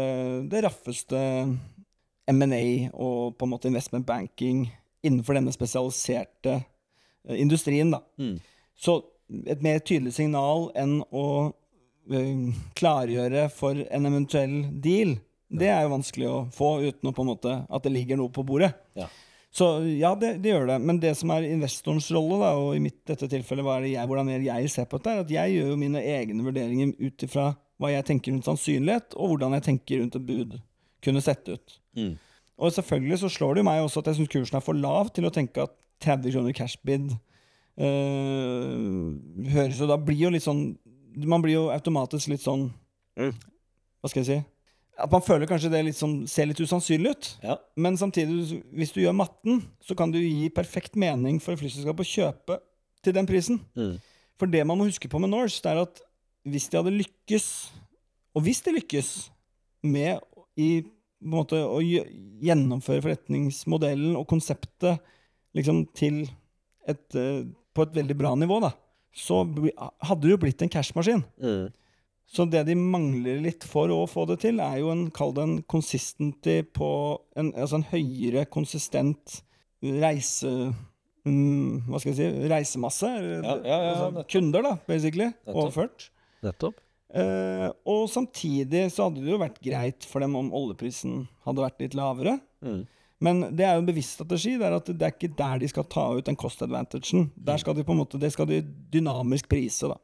[0.49, 1.19] det raffeste
[2.27, 4.65] M&A og på en måte investment banking
[5.05, 8.01] innenfor denne spesialiserte eh, industrien, da.
[8.17, 8.39] Mm.
[8.75, 9.01] Så
[9.45, 11.27] et mer tydelig signal enn å
[12.09, 15.17] eh, klargjøre for en eventuell deal,
[15.55, 18.33] det er jo vanskelig å få uten å på en måte at det ligger noe
[18.33, 18.73] på bordet.
[18.97, 19.07] Ja.
[19.56, 20.80] Så ja, det, det gjør det.
[20.84, 24.10] Men det som er investorens rolle, da, og i mitt dette tilfellet hva det jeg,
[24.10, 27.53] hvordan jeg ser på dette, er at jeg gjør jo mine egne vurderinger ut ifra
[27.80, 30.58] hva jeg tenker rundt sannsynlighet, og hvordan jeg tenker rundt et bud
[31.06, 31.78] kunne sett ut.
[31.95, 32.16] Mm.
[32.58, 35.12] Og selvfølgelig så slår det jo meg også at jeg syns kursen er for lav
[35.16, 37.12] til å tenke at 30 kroner cash bid
[37.80, 38.76] eh,
[39.56, 40.66] høres jo da blir jo litt sånn
[41.16, 42.66] Man blir jo automatisk litt sånn
[43.16, 44.39] Hva skal jeg si?
[44.95, 47.29] At man føler kanskje det litt sånn, ser litt usannsynlig ut.
[47.43, 47.57] Ja.
[47.75, 51.99] Men samtidig, hvis du gjør matten, så kan du gi perfekt mening for et flyselskap
[51.99, 52.59] å kjøpe
[53.03, 53.59] til den prisen.
[53.75, 53.97] Mm.
[54.39, 56.01] For det man må huske på med Norse, det er at
[56.47, 57.47] hvis de hadde lykkes,
[58.37, 59.11] og hvis de lykkes
[59.85, 60.23] med
[60.61, 60.69] i,
[61.25, 65.01] måte, å gjennomføre forretningsmodellen og konseptet
[65.55, 66.25] liksom til
[66.87, 68.71] et, eh, på et veldig bra nivå, da,
[69.15, 71.23] så hadde det jo blitt en cashmaskin.
[71.41, 71.71] Mm.
[72.26, 75.43] Så det de mangler litt for å få det til, er jo en, kall det
[75.45, 76.89] en consistency på
[77.38, 79.41] en, altså en høyere konsistent
[79.84, 80.73] reise...
[81.26, 82.49] Mm, hva skal jeg si?
[82.51, 83.09] Reisemasse?
[83.09, 85.32] Ja, ja, ja, altså, kunder, da, basically.
[85.32, 85.61] Nettopp.
[85.63, 86.09] Overført.
[86.45, 86.82] Nettopp.
[87.15, 91.82] Eh, og samtidig så hadde det jo vært greit for dem om oljeprisen hadde vært
[91.82, 92.36] litt lavere.
[92.65, 92.84] Mm.
[93.26, 94.55] Men det er jo en bevisst strategi.
[94.59, 97.30] Det er at det er ikke der de skal ta ut den cost advantagen.
[97.47, 98.59] Der skal de på en måte, det skal de
[98.93, 99.97] dynamisk prise, da.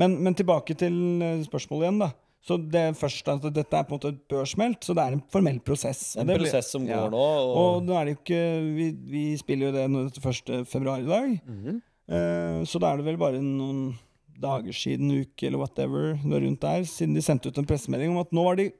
[0.00, 2.10] Men, men tilbake til eh, spørsmålet igjen, da.
[2.44, 5.14] Så det er først at dette er på en måte et børsmelt, så det er
[5.16, 6.10] en formell prosess.
[6.20, 7.12] En det prosess som går ja.
[7.12, 7.20] nå.
[7.22, 8.40] Og, Og nå er det jo ikke
[8.76, 10.52] Vi, vi spiller jo det nå til 1.
[10.68, 11.30] februar i dag.
[11.46, 11.78] Mm -hmm.
[12.12, 13.94] uh, så da er det vel bare noen
[14.40, 18.32] dager siden, uke eller whatever, rundt der, siden de sendte ut en pressemelding om at
[18.32, 18.70] nå var de,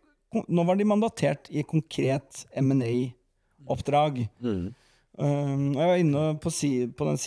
[0.48, 4.28] nå var de mandatert i konkret M&A-oppdrag.
[4.40, 4.74] Mm.
[5.18, 6.50] Um, jeg var inne på,
[6.98, 7.18] på den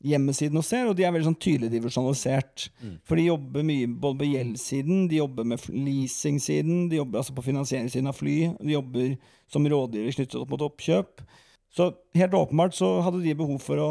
[0.00, 2.70] Seabury-hjemmesiden og ser, og de er veldig sånn tydelig divisjonalisert.
[2.80, 2.96] Mm.
[3.04, 7.44] For de jobber mye både på gjeldssiden, de jobber med leasingsiden, de jobber altså på
[7.44, 9.14] finansieringssiden av fly, de jobber
[9.50, 11.22] som rådgiver knyttet opp mot oppkjøp.
[11.70, 13.90] Så helt åpenbart så hadde de behov for å,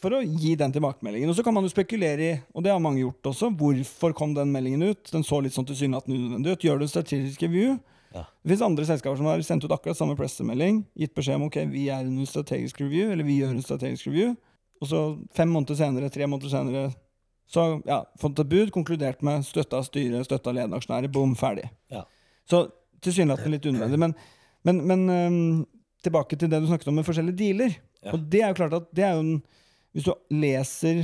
[0.00, 1.30] for å gi den tilbakemeldingen.
[1.30, 4.34] Og så kan man jo spekulere i, og det har mange gjort også, hvorfor kom
[4.34, 5.04] den meldingen ut?
[5.12, 6.66] Den så litt sånn tilsynelatende unødvendig ut.
[6.66, 7.78] Gjør du en strategisk review?
[8.10, 8.24] Ja.
[8.42, 11.60] Det finnes andre selskaper som har sendt ut akkurat samme pressemelding, gitt beskjed om ok,
[11.70, 14.32] vi er under strategisk review, eller vi gjør en strategisk review,
[14.80, 15.00] og så
[15.36, 16.84] fem måneder senere, tre måneder senere,
[17.50, 21.32] så ja, fått et bud, konkludert med støtta av styret, støtta av ledende aksjonærer, bom,
[21.38, 21.66] ferdig.
[21.90, 22.04] Ja.
[22.48, 22.64] Så
[23.04, 23.98] tilsynelatende litt unødvendig.
[23.98, 24.14] Men,
[24.66, 25.40] men, men um,
[26.04, 27.74] tilbake til det du snakket om med forskjellige dealer.
[28.04, 28.14] Ja.
[28.14, 29.40] Og det er jo klart at det er jo en
[29.90, 31.00] Hvis du leser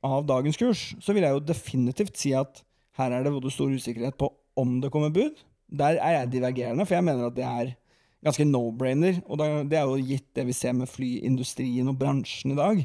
[0.00, 2.62] av dagens kurs, så vil jeg jo definitivt si at
[2.96, 5.42] her er det både stor usikkerhet på om det kommer bud.
[5.68, 7.74] Der er jeg divergerende, for jeg mener at det er
[8.24, 9.22] ganske no-brainer.
[9.28, 12.82] Og det er jo gitt det vi ser med flyindustrien og bransjen i dag.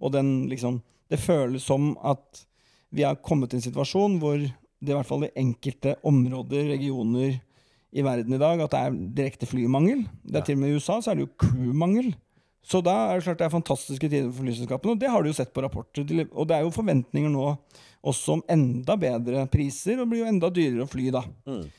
[0.00, 2.40] Og den liksom Det føles som at
[2.90, 7.36] vi har kommet til en situasjon hvor det i hvert fall i enkelte områder, regioner
[7.94, 10.02] i verden i dag, at det er direkte flymangel.
[10.26, 10.44] Det er Ja.
[10.44, 12.14] til og med i USA så er det jo crewmangel.
[12.66, 15.28] Så da er det klart det er fantastiske tider for flyselskapene, og det har du
[15.28, 16.02] jo sett på rapporter.
[16.34, 17.56] Og det er jo forventninger nå
[18.04, 21.22] også om enda bedre priser, og det blir jo enda dyrere å fly da.
[21.46, 21.70] Mm.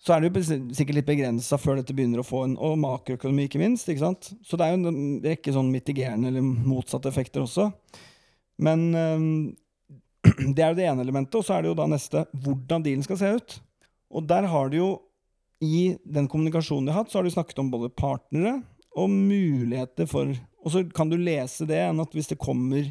[0.00, 0.42] Så er det jo
[0.72, 3.88] sikkert litt begrensa før dette begynner å få en Og makroøkonomi, ikke minst.
[3.88, 4.30] ikke sant?
[4.40, 7.68] Så det er jo en rekke sånn mitigerende eller motsatte effekter også.
[8.64, 9.28] Men øhm,
[10.56, 13.04] det er jo det ene elementet, og så er det jo da neste hvordan dealen
[13.04, 13.56] skal se ut.
[14.10, 14.90] Og der har du jo,
[15.60, 18.62] i den kommunikasjonen de har hatt, så har du snakket om både partnere
[18.96, 22.82] og muligheter for Og så kan du lese det enn at hvis det kommer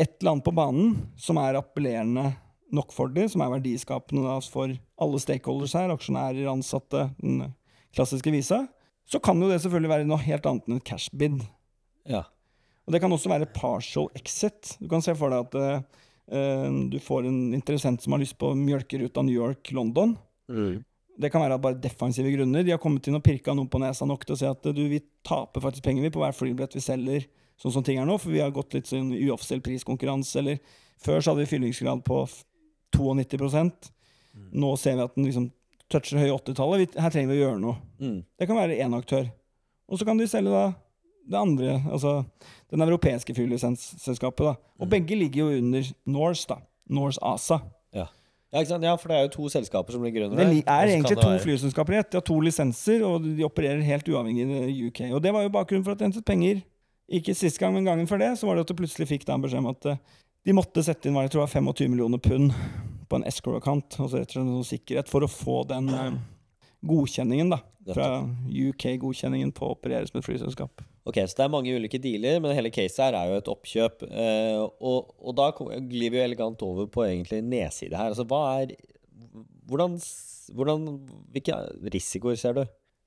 [0.00, 2.30] et eller annet på banen som er appellerende
[2.72, 7.52] nok for dem, som er verdiskapende for alle stakeholders her, aksjonærer, ansatte, den
[7.92, 8.64] klassiske visa,
[9.08, 11.42] så kan jo det selvfølgelig være noe helt annet enn et cash bid.
[12.08, 12.24] Ja.
[12.86, 14.76] Og det kan også være partial exit.
[14.80, 15.58] Du kan se for deg at
[16.32, 20.16] eh, du får en interessent som har lyst på mjølkeruta New York-London.
[20.50, 20.80] Mm.
[21.22, 22.64] Det kan være bare defensive grunner.
[22.64, 24.76] De har kommet inn og pirka noen på nesa nok til å si at eh,
[24.76, 27.28] du, vi taper faktisk penger vi på hver flybillett vi selger,
[27.60, 31.20] sånn som ting er nå, for vi har gått litt sånn uoffisiell priskonkurranse, eller før
[31.20, 32.24] så hadde vi fyllingsgrad på
[32.92, 33.90] 92%
[34.52, 35.50] Nå ser vi at den liksom
[35.92, 36.94] toucher høye 80-tallet.
[36.96, 37.74] Her trenger vi å gjøre noe.
[38.00, 38.22] Mm.
[38.40, 39.26] Det kan være én aktør.
[39.92, 40.70] Og så kan de selge da
[41.28, 42.14] det andre, altså
[42.72, 44.46] den europeiske flylisensselskapet.
[44.48, 44.54] da.
[44.80, 46.56] Og begge ligger jo under Norse, da.
[46.88, 47.60] Norse ASA.
[47.94, 48.06] Ja.
[48.56, 48.62] ja?
[48.64, 51.16] Ja, for det er jo to selskaper som ligger under Det der, Det er egentlig
[51.16, 52.10] det to være- flyselskaper i ett.
[52.10, 55.00] De har to lisenser, og de opererer helt uavhengig i UK.
[55.12, 56.62] Og det var jo bakgrunnen for at de hentet penger.
[57.12, 59.34] Ikke sist gang, men gangen før det, så var det at du plutselig fikk da
[59.34, 59.96] en beskjed om at eh,
[60.42, 62.54] de måtte sette inn jeg tror 25 millioner pund
[63.08, 66.16] på en escrow-account, altså noe sikkerhet, for å få den eh,
[66.88, 67.60] godkjenningen, da.
[67.82, 70.84] Fra UK-godkjenningen på å operere som et flyselskap.
[71.02, 74.04] Ok, så det er mange ulike dealer, men hele caset her er jo et oppkjøp.
[74.06, 78.14] Eh, og, og da glir vi jo elegant over på egentlig nedside her.
[78.14, 78.76] Altså, hva er
[79.66, 79.98] hvordan,
[80.54, 80.86] hvordan
[81.34, 81.58] Hvilke
[81.90, 82.62] risikoer ser du?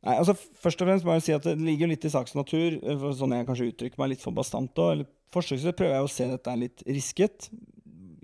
[0.05, 2.77] Nei, altså Først og fremst må jeg si at det ligger litt i saks natur,
[2.77, 4.91] eh, sånn jeg kanskje uttrykker meg litt for bastant òg.
[4.93, 7.49] Eller forsøksvis prøver jeg å se dette er litt risket.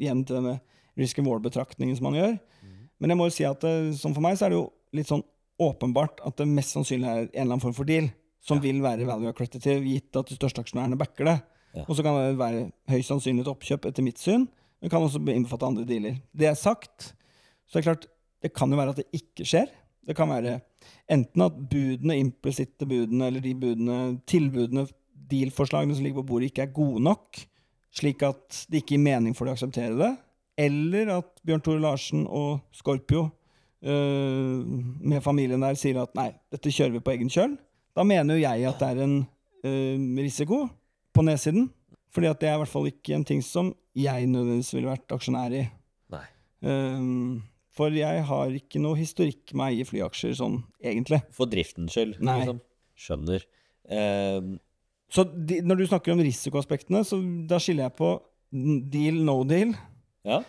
[0.01, 0.59] Igjen til denne
[0.99, 2.39] risk and war-betraktningen som man gjør.
[3.01, 5.09] Men jeg må jo si at det, som for meg så er det jo litt
[5.09, 5.23] sånn
[5.61, 8.11] åpenbart at det mest sannsynlig er en eller annen form for deal
[8.45, 11.35] som vil være value accreditive, gitt at de største aksjonærene backer det.
[11.77, 11.85] Ja.
[11.85, 14.47] Og så kan det være høyst sannsynlig et oppkjøp, etter mitt syn.
[14.81, 16.17] Men kan også innbefatte andre dealer.
[16.33, 17.11] Det er sagt,
[17.69, 18.07] så er det klart,
[18.41, 19.69] det kan jo være at det ikke skjer.
[20.09, 20.57] Det kan være
[21.11, 23.99] enten at budene, implisitte budene, eller de budene,
[24.29, 24.85] tilbudene,
[25.31, 27.39] deal-forslagene som ligger på bordet, ikke er gode nok,
[27.95, 30.11] slik at det ikke gir mening for de å akseptere det.
[30.59, 33.29] Eller at Bjørn Tore Larsen og Scorpio
[33.81, 34.63] øh,
[34.99, 37.55] med familien der sier at nei, dette kjører vi på egen kjøl.
[37.95, 39.15] Da mener jo jeg at det er en
[39.65, 40.65] øh, risiko
[41.15, 41.69] på nedsiden.
[42.11, 45.13] Fordi at det er i hvert fall ikke en ting som jeg nødvendigvis ville vært
[45.15, 45.61] aksjonær i.
[46.11, 46.25] Nei.
[46.67, 47.39] Um,
[47.71, 51.21] for jeg har ikke noe historikk med å eie flyaksjer sånn, egentlig.
[51.35, 52.17] For driftens skyld.
[52.19, 52.39] Nei.
[52.41, 52.59] Liksom.
[53.01, 53.45] Skjønner.
[53.91, 54.41] Eh,
[55.11, 57.17] Så de, når du snakker om risikoaspektene, så
[57.47, 58.11] da skiller jeg på
[58.91, 59.73] deal, no deal.
[60.27, 60.41] ja.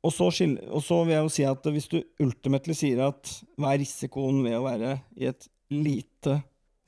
[0.00, 3.34] Og så, skiller, og så vil jeg jo si at hvis du ultimately sier at
[3.60, 6.38] hva er risikoen ved å være i et lite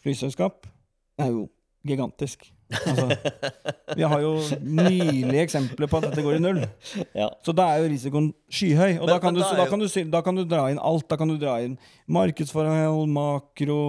[0.00, 0.64] flyselskap,
[1.20, 1.42] det er jo
[1.84, 2.46] gigantisk.
[2.72, 3.06] Altså,
[3.96, 6.60] vi har jo nylige eksempler på at dette går i null.
[7.14, 7.28] ja.
[7.44, 8.98] Så da er jo risikoen skyhøy.
[9.00, 10.64] Og Men- da, kan men du, da så da, kan du, da kan du dra
[10.72, 11.06] inn alt.
[11.10, 11.76] Da kan du dra inn
[12.08, 13.80] markedsforhold, makro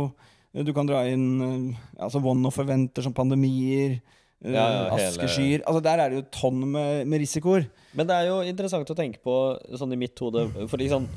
[0.54, 3.96] Du kan dra inn eh, altså one-off-eventer som pandemier,
[4.44, 7.66] eh, Ja, ja, askeskyer altså Der er det jo tonn med, med risikoer.
[7.98, 9.34] Men det er jo interessant å tenke på
[9.80, 11.08] sånn i mitt hode For liksom,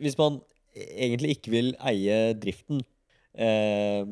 [0.00, 0.40] hvis man
[0.72, 2.80] egentlig ikke vil eie driften,
[3.34, 4.04] eh,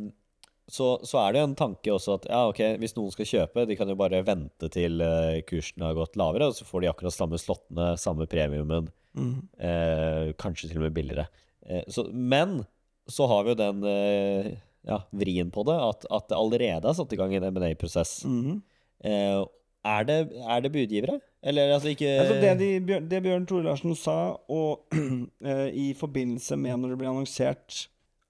[0.69, 3.77] så, så er det en tanke også at ja, ok, hvis noen skal kjøpe, de
[3.79, 7.17] kan jo bare vente til eh, kursen har gått lavere, og så får de akkurat
[7.17, 11.29] samme slottene, samme premiumen, eh, kanskje til og med billigere.
[11.65, 12.61] Eh, så, men
[13.09, 14.51] så har vi jo den eh,
[14.89, 18.21] ja, vrien på det, at, at det allerede er satt i gang en M&A-prosess.
[18.29, 18.61] Mm.
[19.09, 21.21] Er, det, er det budgivere?
[21.43, 24.89] Eller altså ikke Altså det, de, det Bjørn Tore Larsen sa, og
[25.49, 27.85] eh, i forbindelse med når det ble annonsert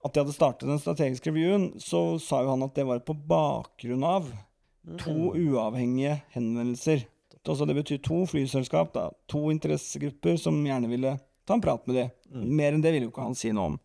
[0.04, 3.16] at de hadde startet den strategiske reviewen, så sa jo han at det var på
[3.28, 4.28] bakgrunn av
[5.02, 7.02] to uavhengige henvendelser.
[7.48, 11.14] Altså det betyr to flyselskap, da, to interessegrupper som gjerne ville
[11.48, 12.10] ta en prat med dem.
[12.58, 13.78] Mer enn det ville jo ikke han si noe om.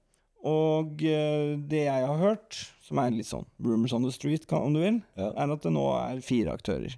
[0.43, 4.75] Og eh, det jeg har hørt, som er litt sånn rumors on the street, om
[4.75, 5.29] du vil, Ja.
[5.31, 6.97] er at det nå er fire aktører.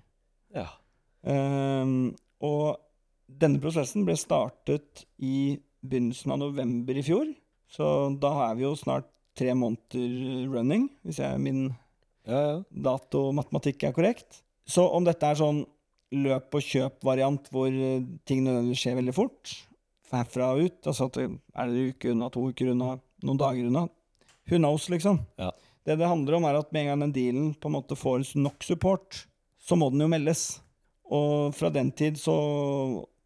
[0.56, 0.66] Ja.
[1.22, 2.82] Um, og
[3.30, 7.30] denne prosessen ble startet i begynnelsen av november i fjor.
[7.76, 7.86] Så
[8.22, 11.66] da er vi jo snart tre måneder running, hvis jeg, min
[12.26, 12.54] Ja, ja.
[12.72, 14.40] datomatematikk er korrekt.
[14.66, 15.66] Så om dette er sånn
[16.16, 19.52] løp og kjøp-variant hvor eh, ting nødvendigvis skjer veldig fort,
[20.14, 22.96] herfra og ut, altså at er det en uke unna, to uker unna,
[23.26, 23.86] noen dager unna,
[24.48, 25.20] who knows, liksom.
[25.42, 25.52] Ja.
[25.86, 28.32] Det det handler om, er at med en gang den dealen på en måte får
[28.40, 29.26] nok support,
[29.62, 30.46] så må den jo meldes.
[31.14, 32.34] Og fra den tid så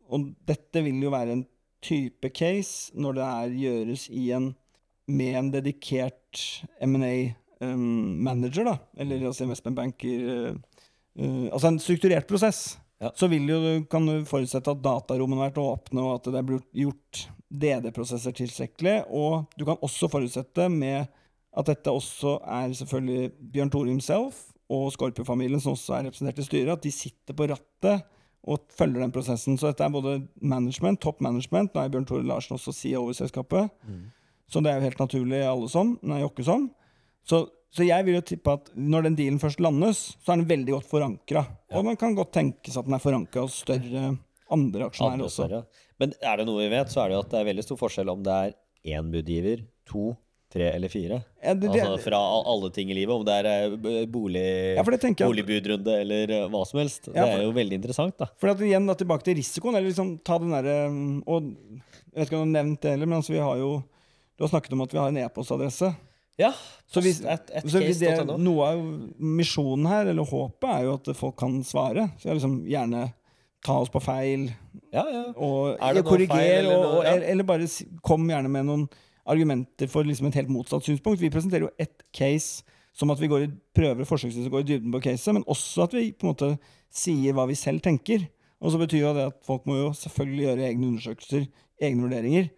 [0.10, 1.44] Og dette vil jo være en
[1.84, 4.52] type case når det er gjøres i en
[5.10, 6.42] med en dedikert
[6.86, 7.32] M&A
[7.66, 10.60] um, manager, da, eller altså investment banker uh,
[11.18, 12.78] uh, Altså en strukturert prosess.
[13.00, 13.10] Ja.
[13.16, 13.60] Så vil jo,
[13.90, 18.96] kan du forutsette at datarommene har vært åpne, og at det er gjort DD-prosesser tilstrekkelig.
[19.08, 21.08] Og du kan også forutsette med
[21.58, 26.46] at dette også er selvfølgelig Bjørn Tore himself og Skorpio-familien, som også er representert i
[26.46, 28.06] styret, at de sitter på rattet
[28.48, 29.58] og følger den prosessen.
[29.60, 31.74] Så dette er både management, topp management.
[31.76, 33.70] Nå er Bjørn Tore Larsen også CEO i selskapet.
[34.50, 35.98] Så det er jo helt naturlig alle som.
[36.08, 36.70] Nei, Jokke som.
[37.28, 40.50] Så, så jeg vil jo tippe at når den dealen først landes, så er den
[40.50, 41.44] veldig godt forankra.
[41.76, 44.16] Og man kan godt tenkes at den er forankra hos større
[44.50, 45.46] andre aksjonærer også.
[46.02, 47.78] Men er det noe vi vet, så er det jo at det er veldig stor
[47.84, 48.56] forskjell om det er
[48.96, 50.16] én budgiver, to,
[50.50, 51.20] tre eller fire.
[51.44, 52.20] Ja, det, det, Altså fra
[52.52, 53.14] alle ting i livet.
[53.14, 54.44] Om det er eh, bolig,
[54.76, 57.08] ja, for at- boligbudrunde eller eh, hva som helst.
[57.14, 58.28] Ja, Det er jo veldig interessant, da.
[58.42, 60.70] For at igjen da, tilbake til risikoen, eller liksom ta den der,
[61.30, 63.72] Og jeg vet ikke om du har nevnt det heller, men altså vi har jo
[64.40, 65.92] Du har snakket om at vi har en e-postadresse.
[66.40, 66.54] Ja.
[66.88, 68.80] Så hvis, et, et så hvis det, noe av
[69.20, 72.06] misjonen her, eller håpet, er jo at folk kan svare.
[72.18, 73.02] Så jeg liksom gjerne
[73.66, 74.46] ta oss på feil,
[74.96, 75.24] Ja, ja.
[75.36, 77.68] og Er korrigere, eller eller bare
[78.02, 78.86] kom gjerne med noen
[79.30, 81.22] argumenter for liksom et helt motsatt synspunkt.
[81.22, 82.66] Vi presenterer jo ett case
[82.96, 85.96] som at vi i, prøver forsøksvis å gå i dybden på caset, men også at
[85.96, 86.50] vi på en måte
[86.92, 88.26] sier hva vi selv tenker.
[88.60, 91.46] Og så betyr jo det at folk må jo selvfølgelig gjøre egne undersøkelser,
[91.80, 92.50] egne vurderinger.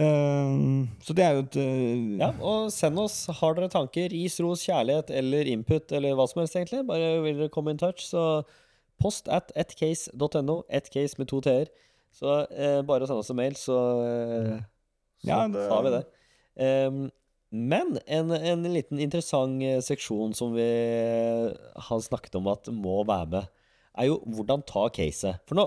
[0.00, 3.26] Ehm, så det er jo et uh, Ja, og send oss.
[3.40, 7.42] Har dere tanker, ris, ros, kjærlighet eller input eller hva som helst, egentlig, bare vil
[7.42, 8.42] dere komme in touch, så
[9.02, 10.62] post at ettcase.no.
[10.72, 11.68] Ettcase med to t-er.
[12.16, 13.76] Så uh, bare send oss en mail, så,
[15.22, 16.04] så Ja, det- tar vi det.
[16.88, 17.02] Um,
[17.52, 20.64] men en, en liten interessant eh, seksjon som vi
[21.76, 23.48] har snakket om at må være med,
[24.00, 25.42] er jo hvordan ta caset.
[25.48, 25.66] For nå,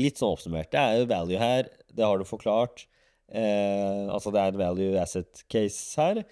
[0.00, 2.86] litt sånn oppsummert, det er jo value her, det har du forklart.
[3.28, 6.22] Eh, altså det er en value asset case her.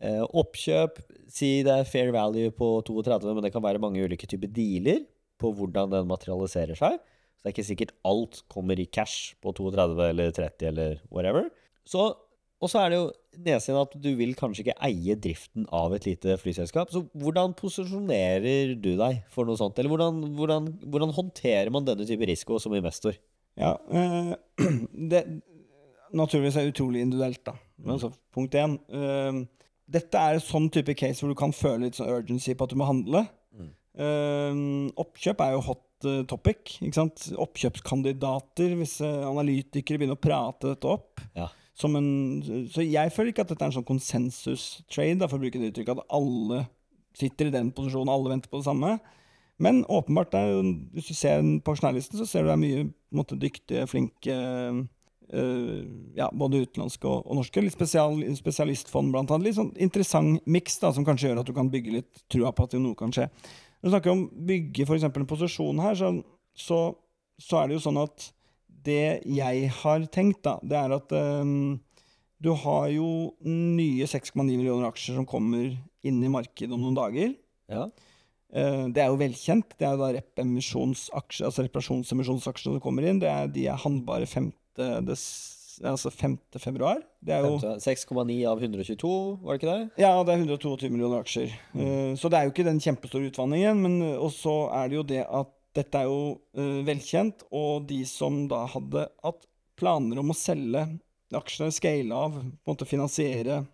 [0.00, 0.96] Eh, oppkjøp,
[1.30, 5.04] si det er fair value på 32, men det kan være mange ulike typer dealer
[5.40, 6.96] på hvordan den materialiserer seg.
[7.36, 11.50] Så det er ikke sikkert alt kommer i cash på 32 eller 30 eller whatever.
[11.84, 12.14] Så,
[12.64, 13.08] og så er det jo
[13.44, 16.92] nedsiden at du vil kanskje ikke eie driften av et lite flyselskap.
[16.92, 19.76] Så hvordan posisjonerer du deg for noe sånt?
[19.78, 23.18] Eller hvordan, hvordan, hvordan håndterer man denne type risiko som investor?
[23.60, 24.32] Ja, øh,
[25.12, 25.24] det
[26.14, 27.56] naturligvis er utrolig individuelt, da.
[27.82, 29.44] Men altså, punkt én øh,
[29.94, 32.72] Dette er en sånn type case hvor du kan føle litt sånn urgency på at
[32.72, 33.26] du må handle.
[33.94, 34.56] Eh,
[34.98, 36.78] oppkjøp er jo hot topic.
[36.80, 37.26] ikke sant?
[37.44, 41.20] Oppkjøpskandidater, hvis analytikere begynner å prate dette opp.
[41.36, 41.50] Ja.
[41.82, 45.72] En, så jeg føler ikke at dette er en sånn konsensus-trade, for å bruke det
[45.72, 46.64] uttrykket, at alle
[47.18, 48.96] sitter i den posisjonen, alle venter på det samme.
[49.62, 50.54] Men åpenbart, er,
[50.94, 54.38] hvis du ser på aksjonærlisten, så ser du det er mye måte, dyktige, flinke
[55.32, 57.62] Uh, ja, både utenlandske og, og norske.
[57.64, 59.48] Litt spesial, spesialistfond, blant annet.
[59.48, 62.76] Litt sånn interessant miks som kanskje gjør at du kan bygge litt trua på at
[62.76, 63.30] noe kan skje.
[63.80, 66.12] Når du snakker om bygge eksempel en posisjon her, så,
[66.52, 66.78] så,
[67.40, 68.28] så er det jo sånn at
[68.86, 71.80] det jeg har tenkt, da, det er at um,
[72.44, 73.08] du har jo
[73.48, 75.72] nye 6,9 millioner aksjer som kommer
[76.04, 77.32] inn i markedet om noen dager.
[77.72, 77.86] Ja.
[78.54, 79.74] Uh, Det er jo velkjent.
[79.80, 83.22] Det er da rep-emisjonsaksjer, altså reparasjonsemisjonsaksjene som kommer inn.
[83.22, 84.52] Det er, de er handbare 5.
[85.06, 85.24] Des,
[85.86, 86.36] altså 5.
[86.58, 87.00] februar.
[87.22, 89.10] Det er jo 6,9 av 122,
[89.42, 90.02] var det ikke det?
[90.02, 91.54] ja, det er 122 millioner aksjer.
[91.74, 93.80] Uh, Så det er jo ikke den kjempestore utvanningen.
[93.86, 96.20] Men også og så er det jo det at dette er jo
[96.56, 99.46] eh, velkjent, og de som da hadde hatt
[99.78, 100.84] planer om å selge
[101.34, 103.64] aksjene, scale av, på en måte finansiere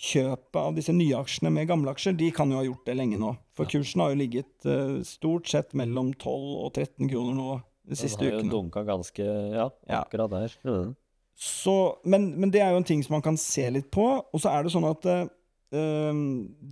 [0.00, 3.18] kjøpet av disse nye aksjene med gamle aksjer, de kan jo ha gjort det lenge
[3.20, 3.34] nå.
[3.56, 7.58] For kursen har jo ligget uh, stort sett mellom 12 og 13 kroner nå
[7.90, 8.30] de siste ukene.
[8.30, 10.00] Den har jo dunka ganske Ja, Ja.
[10.00, 10.56] akkurat der.
[10.64, 10.94] Mm.
[11.40, 14.06] Så, men, men det er jo en ting som man kan se litt på.
[14.24, 16.24] Og så er det sånn at eh,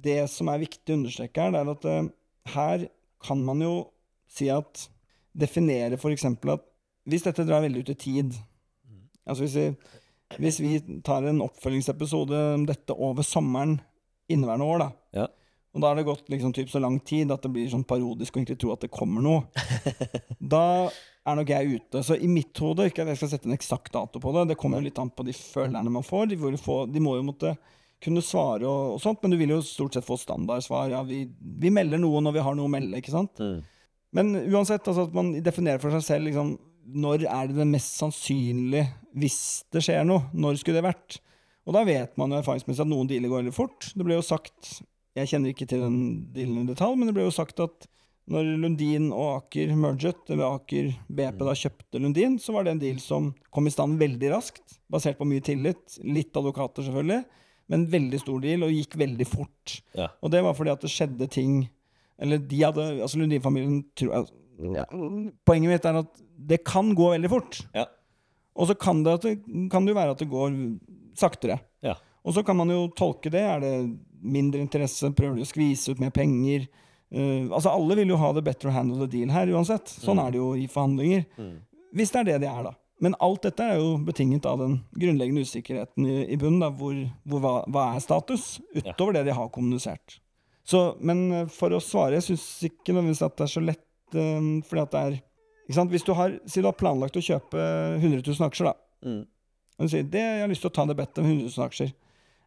[0.09, 2.11] det som er viktig å understreke her, det er at uh,
[2.55, 2.89] her
[3.25, 3.75] kan man jo
[4.33, 4.87] si at
[5.39, 6.25] Definere f.eks.
[6.25, 6.65] at
[7.09, 8.37] hvis dette drar veldig ut i tid
[9.29, 9.67] Altså hvis vi,
[10.41, 13.77] hvis vi tar en oppfølgingsepisode om dette over sommeren
[14.29, 14.89] inneværende år, da.
[15.21, 15.27] Ja.
[15.77, 18.35] Og da har det gått liksom typ så lang tid at det blir sånn parodisk
[18.35, 19.67] å egentlig tro at det kommer noe.
[20.55, 22.03] da er nok jeg ute.
[22.05, 24.59] Så i mitt hode, ikke at jeg skal sette en eksakt dato på det, det
[24.61, 26.31] kommer jo litt an på de følgerne man får.
[26.33, 27.55] De, få, de må jo måtte
[28.05, 30.93] kunne svare og, og sånt, men du vil jo stort sett få standardsvar.
[30.95, 33.37] Ja, vi, vi melder noe når vi har noe å melde, ikke sant?
[33.43, 33.67] Mhm.
[34.17, 36.55] Men uansett, altså at man definerer for seg selv liksom,
[36.89, 38.87] når er det det mest sannsynlige
[39.19, 39.41] hvis
[39.75, 40.31] det skjer noe?
[40.33, 41.19] Når skulle det vært?
[41.69, 43.91] Og da vet man jo erfaringsmessig at noen dealer går veldig fort.
[43.93, 44.79] Det ble jo sagt,
[45.19, 45.99] jeg kjenner ikke til den
[46.33, 47.89] dealen i detalj, men det ble jo sagt at
[48.29, 52.83] når Lundin og Aker merget, eller Aker BP da kjøpte Lundin, så var det en
[52.83, 55.97] deal som kom i stand veldig raskt, basert på mye tillit.
[56.05, 57.23] Litt advokater, selvfølgelig,
[57.73, 59.79] men veldig stor deal, og gikk veldig fort.
[59.97, 60.11] Ja.
[60.21, 61.63] Og det var fordi at det skjedde ting
[62.19, 64.85] Eller de hadde Altså Lundin-familien tror jeg- ja,
[65.47, 67.61] Poenget mitt er at det kan gå veldig fort.
[67.75, 67.85] Ja.
[68.59, 69.35] Og så kan det, det,
[69.71, 70.51] kan det jo være at det går
[71.19, 71.61] saktere.
[71.83, 71.95] Ja.
[72.27, 73.41] Og så kan man jo tolke det.
[73.43, 73.73] Er det
[74.23, 75.13] mindre interesse?
[75.15, 76.67] Prøver de å skvise ut mer penger?
[77.15, 79.87] Uh, altså Alle vil jo ha the better handle the deal her uansett.
[79.89, 81.25] Sånn er det jo i forhandlinger.
[81.39, 81.55] Mm.
[81.95, 82.75] Hvis det er det de er, da.
[83.01, 86.61] Men alt dette er jo betinget av den grunnleggende usikkerheten i, i bunnen.
[86.61, 88.57] Da, hvor, hvor, hva, hva er status?
[88.75, 90.19] Utover det de har kommunisert.
[90.69, 93.87] Så, men eh, for å svare, jeg syns ikke nødvendigvis at det er så lett,
[94.19, 95.17] um, fordi at det er
[95.69, 95.93] ikke sant?
[95.93, 97.63] Hvis du har, Si du har planlagt å kjøpe
[98.01, 99.09] 100 000 aksjer, da.
[99.09, 99.23] Mm.
[99.79, 101.67] Og du sier det, jeg har lyst til å ta det bettet med 100 000
[101.69, 101.93] aksjer.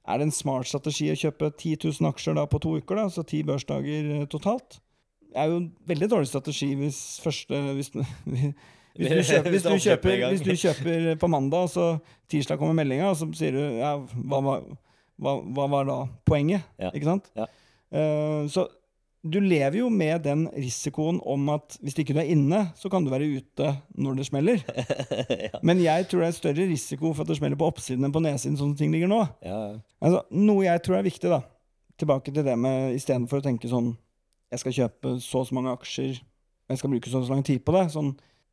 [0.10, 3.08] Er det en smart strategi å kjøpe 10 000 aksjer da på to uker, da,
[3.10, 4.80] altså ti børsdager eh, totalt?
[5.32, 7.92] Det er jo en veldig dårlig strategi hvis første Hvis,
[8.98, 11.86] hvis, du, kjøper, hvis, du, er kjøper, du kjøper på mandag, og så
[12.34, 14.66] tirsdag kommer meldinga, og så sier du ja, hva, var-
[15.22, 16.66] hva, hva var da poenget?
[16.82, 16.90] Ja.
[16.92, 17.30] Ikke sant?
[17.38, 17.48] Ja.
[17.92, 18.68] Eh, så
[19.22, 23.06] du lever jo med den risikoen om at hvis ikke du er inne, så kan
[23.06, 24.64] du være ute når det smeller.
[25.46, 25.60] ja.
[25.62, 28.24] Men jeg tror det er større risiko for at det smeller på oppsiden enn på
[28.24, 29.22] nedsiden, sånn som ting ligger nå.
[29.46, 29.62] ja.
[30.02, 31.44] Altså, noe jeg tror er viktig, da,
[32.02, 33.94] tilbake til det med istedenfor å tenke sånn
[34.52, 36.18] Jeg skal kjøpe så og så mange aksjer,
[36.72, 37.86] jeg skal bruke så og så lang tid på det.
[37.94, 38.10] Sånn,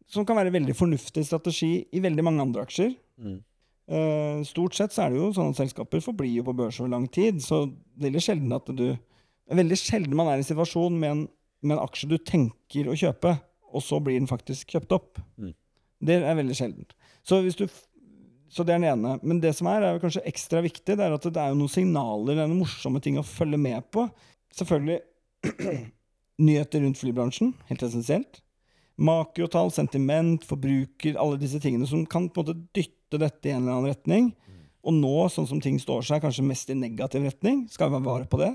[0.06, 2.92] som kan være veldig fornuftig strategi i veldig mange andre aksjer.
[3.18, 3.40] Mm.
[3.88, 6.92] Uh, stort sett så er det jo sånn at selskaper forblir jo på børs over
[6.92, 7.64] lang tid, så
[7.96, 8.92] det er sjelden at du
[9.48, 11.20] det er veldig sjelden man er i en situasjon med en,
[11.64, 13.30] med en aksje du tenker å kjøpe,
[13.72, 15.20] og så blir den faktisk kjøpt opp.
[15.40, 15.54] Mm.
[16.04, 16.92] Det er veldig sjeldent.
[17.24, 17.64] Så, hvis du,
[18.52, 19.14] så det er den ene.
[19.24, 22.36] Men det som er, er kanskje ekstra viktig, det er at det er noen signaler,
[22.36, 24.04] det er noen morsomme ting å følge med på.
[24.60, 25.00] Selvfølgelig
[26.50, 28.44] nyheter rundt flybransjen, helt essensielt.
[29.00, 33.62] Makrotall, sentiment, forbruker, alle disse tingene som kan på en måte dytte dette i en
[33.62, 34.32] eller annen retning.
[34.84, 37.64] Og nå, sånn som ting står seg, kanskje mest i negativ retning.
[37.72, 38.52] Skal vi være vare på det?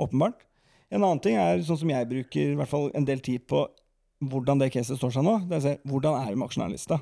[0.00, 0.46] Åpenbart.
[0.90, 3.66] En annen ting er, sånn som jeg bruker i hvert fall en del tid på
[4.30, 5.36] hvordan det caset står seg nå.
[5.48, 6.98] Det er å se hvordan er det med aksjonærlista.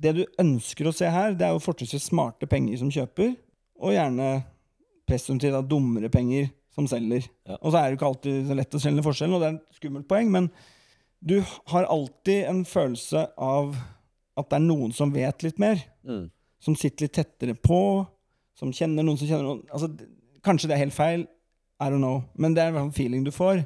[0.00, 3.34] Det du ønsker å se her, det er jo fortrinnsvis smarte penger som kjøper,
[3.80, 4.30] og gjerne
[5.08, 7.24] presumptivt da dummere penger som selger.
[7.48, 7.56] Ja.
[7.60, 9.80] Og så er det ikke alltid så lett å skjelne forskjellen, og det er et
[9.80, 10.50] skummelt poeng, men
[11.20, 11.38] du
[11.72, 13.74] har alltid en følelse av
[14.40, 16.30] at det er noen som vet litt mer Mm.
[16.60, 18.06] som sitter litt tettere på,
[18.56, 19.90] som kjenner noen som kjenner noen altså,
[20.40, 21.26] Kanskje det er helt feil,
[21.80, 23.64] I don't know, men det er en feeling du får.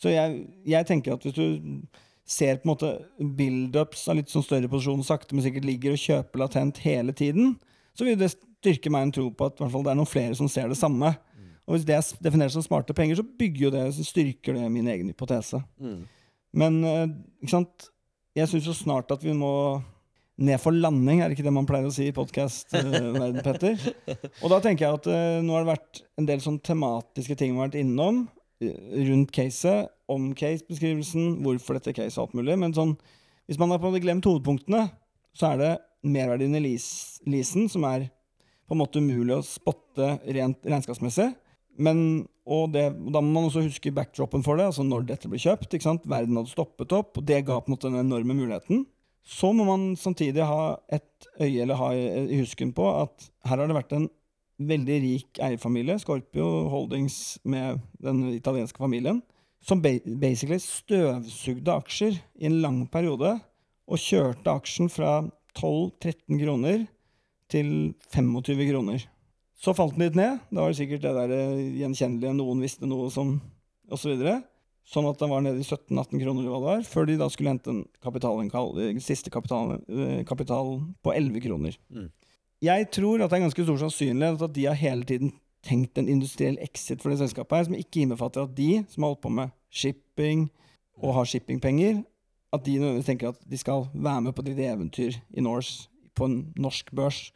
[0.00, 1.82] Så jeg, jeg tenker at hvis du
[2.26, 2.90] ser på en måte
[3.38, 7.54] build-ups av litt sånn større posisjon sakte, men sikkert ligger og kjøper latent hele tiden,
[7.94, 10.38] så vil det styrke meg en tro på at hvert fall, det er noen flere
[10.38, 11.12] som ser det samme.
[11.62, 14.70] Og hvis det er definert som smarte penger, så bygger jo det, så styrker det
[14.74, 15.60] min egen hypotese.
[15.78, 16.00] Mm.
[16.58, 17.04] Men eh,
[17.44, 17.90] ikke sant?
[18.36, 19.52] jeg syns jo snart at vi må
[20.40, 23.76] ned for landing, er det ikke det man pleier å si i podkast-verden, Petter?
[24.42, 27.52] Og da tenker jeg at uh, nå har det vært en del sånn tematiske ting
[27.52, 28.24] vi har vært innom
[28.64, 28.72] eh,
[29.10, 32.56] rundt caset, om case-beskrivelsen, hvorfor dette caset og alt mulig.
[32.60, 32.96] Men sånn,
[33.48, 34.86] hvis man har glemt hovedpunktene,
[35.36, 35.70] så er det
[36.02, 38.08] merverdien i leasen som er
[38.68, 41.30] på en måte umulig å spotte rent regnskapsmessig.
[41.80, 45.30] Men, og det, og da må man også huske backdropen for det, altså når dette
[45.30, 45.76] ble kjøpt.
[46.04, 48.84] Verden hadde stoppet opp, og det ga på en måte den enorme muligheten.
[49.22, 53.70] Så må man samtidig ha et øye eller ha i husken på at her har
[53.70, 54.08] det vært en
[54.62, 59.22] veldig rik eierfamilie, Scorpio Holdings med den italienske familien,
[59.62, 63.36] som ba basically støvsugde aksjer i en lang periode
[63.86, 65.20] og kjørte aksjen fra
[65.58, 66.84] 12-13 kroner
[67.52, 69.04] til 25 kroner.
[69.62, 70.40] Så falt den litt ned.
[70.50, 73.36] Da var det sikkert det der eh, gjenkjennelige 'noen visste noe' som
[73.92, 74.16] osv.
[74.18, 74.40] Så
[74.88, 77.28] sånn at den var nede i 17-18 kroner, eller hva det var, før de da
[77.30, 80.74] skulle hente en kapitalinnkall, eh, siste kapital, eh, kapital
[81.04, 81.78] på 11 kroner.
[81.92, 82.10] Mm.
[82.62, 86.10] Jeg tror at det er ganske stor sannsynlighet at de har hele tiden tenkt en
[86.10, 89.32] industriell exit for det selskapet her, som ikke innbefatter at de som har holdt på
[89.34, 90.48] med shipping
[91.02, 92.02] og har shippingpenger,
[92.52, 96.28] at de nødvendigvis tenker at de skal være med på lite eventyr i Norse på
[96.28, 97.30] en norsk børs.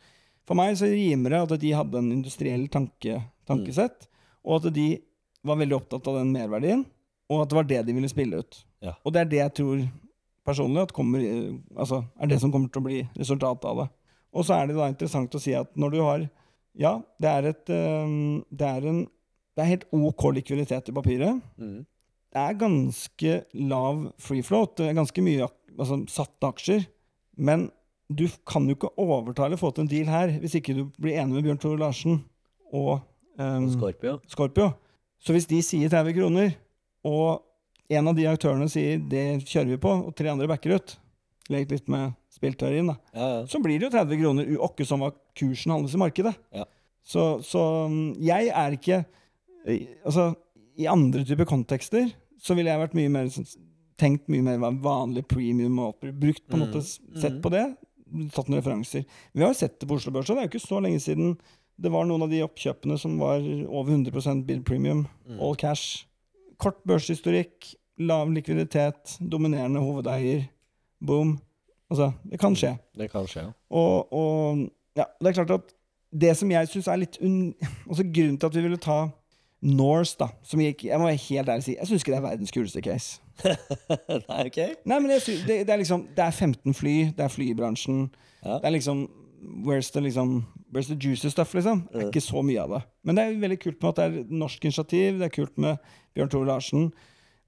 [0.46, 4.06] For meg så rimer det at de hadde en industriell tanke, tankesett,
[4.44, 4.98] og at de
[5.46, 6.84] var veldig opptatt av den merverdien,
[7.30, 8.58] og at det var det de ville spille ut.
[8.84, 8.94] Ja.
[9.04, 9.84] Og det er det jeg tror
[10.46, 11.22] personlig at kommer,
[11.74, 13.86] altså, er det som kommer til å bli resultatet av det.
[14.36, 16.26] Og så er det da interessant å si at når du har
[16.76, 18.98] Ja, det er et øhm, Det er en
[19.56, 21.40] det er helt OK likviditet i papiret.
[21.56, 21.86] Mm.
[22.32, 24.74] Det er ganske lav free float.
[24.76, 25.46] Det er ganske mye
[25.78, 26.84] altså, satte aksjer.
[27.40, 27.70] Men
[28.12, 31.16] du kan jo ikke overta eller få til en deal her hvis ikke du blir
[31.16, 32.20] enig med Bjørn Tore Larsen
[32.68, 33.00] og
[33.40, 34.18] øhm, Scorpio.
[34.28, 34.68] Scorpio.
[35.24, 36.52] Så hvis de sier 30 kroner,
[37.06, 37.42] og
[37.90, 40.96] en av de aktørene sier 'det kjører vi på', og tre andre backer ut,
[41.48, 43.44] lekt litt med spillteorien, da, Ja, ja.
[43.46, 46.34] så blir det jo 30 kroner uåkke som hva kursen handles i markedet.
[46.52, 46.64] Ja.
[47.06, 49.04] Så, så mm, jeg er ikke
[50.06, 50.34] Altså,
[50.78, 53.56] i andre typer kontekster så ville jeg vært mye mer sånn-
[53.98, 56.66] tenkt mye mer hva vanlig premium og brukt på en Mm.
[56.68, 56.82] måte
[57.20, 57.76] sett på det.
[58.32, 59.04] Tatt noen referanser.
[59.34, 61.36] Vi har jo sett det på Oslo Børs, det er jo ikke så lenge siden
[61.80, 65.40] det var noen av de oppkjøpene som var over 100% bid premium, Mm.
[65.40, 66.04] all cash.
[66.58, 70.46] Kort børshistorikk, lav likviditet, dominerende hovedeier.
[71.06, 71.38] Boom.
[71.90, 72.76] Altså, det kan skje.
[72.98, 73.52] Det kan skje, ja.
[73.70, 74.58] Og, og
[74.96, 75.74] ja, det er klart at
[76.20, 77.54] det som jeg syns er litt un...
[77.88, 79.06] Altså Grunnen til at vi ville ta
[79.66, 82.26] Norse, da, som gikk Jeg må være helt ærlig si, jeg syns ikke det er
[82.26, 83.20] verdens kuleste case.
[84.28, 84.58] Nei, ok.
[84.84, 88.02] Nei, men jeg synes, det, det er liksom Det er 15 fly, det er flybransjen.
[88.44, 88.58] Ja.
[88.58, 89.06] Det er liksom
[89.66, 91.84] Where's the, liksom, where's the juicy stuff, liksom?
[91.92, 92.82] Det er ikke så mye av det.
[93.04, 95.18] Men det er veldig kult med at det er norsk initiativ.
[95.20, 96.86] Det er kult med Bjørn Tore Larsen.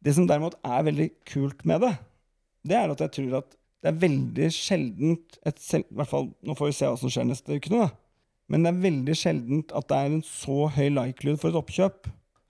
[0.04, 1.94] Det som derimot er veldig kult med det,
[2.68, 6.30] det er at jeg tror at det er veldig sjeldent et selv, I hvert fall,
[6.42, 7.90] Nå får vi se hva som skjer neste uke, nå, da.
[8.48, 12.08] Men det er veldig sjeldent at det er en så høy likelihood for et oppkjøp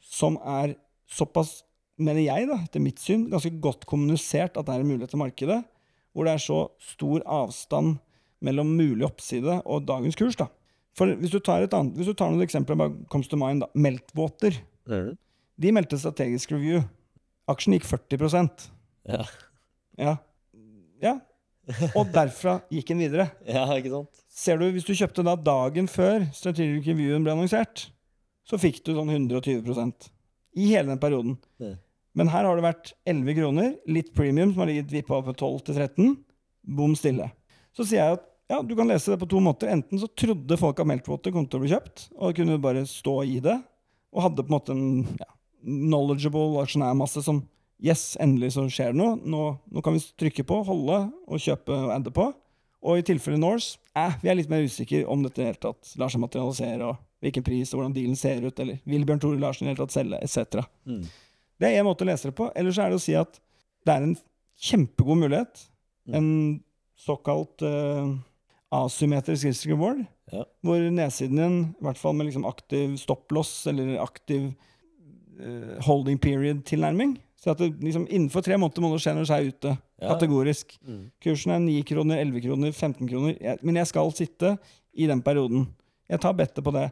[0.09, 0.77] som er
[1.11, 1.63] såpass,
[2.01, 5.21] mener jeg, da, etter mitt syn, ganske godt kommunisert at det er en mulighet til
[5.21, 5.59] markedet,
[6.15, 7.99] hvor det er så stor avstand
[8.45, 10.37] mellom mulig oppside og dagens kurs.
[10.39, 10.49] da.
[10.99, 13.63] For Hvis du tar, et annet, hvis du tar noen eksempler, bare comes to mind,
[13.63, 13.69] da.
[13.75, 14.57] Meltwater.
[14.89, 15.17] Mm.
[15.59, 16.83] De meldte strategisk review.
[17.49, 18.69] Aksjen gikk 40%
[19.09, 19.25] Ja.
[19.99, 20.17] Ja.
[21.03, 21.15] ja.
[21.95, 23.29] Og derfra gikk den videre.
[23.47, 24.23] ja, ikke sant?
[24.29, 27.89] Ser du, Hvis du kjøpte da dagen før strategisk reviewen ble annonsert,
[28.49, 30.09] så fikk du sånn 120%
[30.59, 31.37] i hele den perioden.
[31.61, 31.77] Mm.
[32.19, 35.37] Men her har det vært 11 kroner, litt premium, som har ligget vippa opp på
[35.37, 36.15] 12 til 13.
[36.79, 37.29] Bom stille.
[37.77, 39.71] Så sier jeg at ja, du kan lese det på to måter.
[39.73, 43.21] Enten så trodde folk at Meltwater kom til å bli kjøpt, og kunne bare stå
[43.29, 43.59] i det,
[44.15, 44.89] og hadde på en måte en
[45.21, 45.31] ja,
[45.69, 47.45] knowledgeable aksjonærmasse som
[47.79, 49.15] Yes, endelig så skjer det noe.
[49.23, 50.97] Nå, nå kan vi trykke på, holde
[51.31, 52.25] og kjøpe og adde på.
[52.89, 55.61] Og i tilfelle Norse, eh, vi er litt mer usikre om dette i det hele
[55.63, 59.23] tatt lar seg materialisere, og hvilken pris og hvordan dealen ser ut, eller vil Bjørn
[59.23, 60.67] Tore Larsen i det hele tatt selge, etc.
[60.91, 61.05] Mm.
[61.59, 62.51] Det er én måte å lese det på.
[62.59, 63.39] Eller så er det å si at
[63.87, 64.17] det er en
[64.69, 65.65] kjempegod mulighet.
[66.11, 66.19] Mm.
[66.19, 66.29] En
[66.99, 68.11] såkalt uh,
[68.73, 70.43] asymmetrisk risk reward, Ja.
[70.63, 74.51] hvor nedsiden din, i hvert fall med liksom aktiv stop-loss eller aktiv
[75.41, 79.45] uh, holding period-tilnærming Så at det, liksom, innenfor tre måneder må det skje du er
[79.47, 79.73] ute.
[80.03, 80.09] Ja.
[80.11, 80.73] Kategorisk.
[80.83, 81.05] Mm.
[81.23, 83.37] Kursen er 9 kroner, 11 kroner, 15 kroner.
[83.41, 84.57] Jeg, men jeg skal sitte
[84.93, 85.69] i den perioden.
[86.11, 86.89] Jeg tar bettet på det.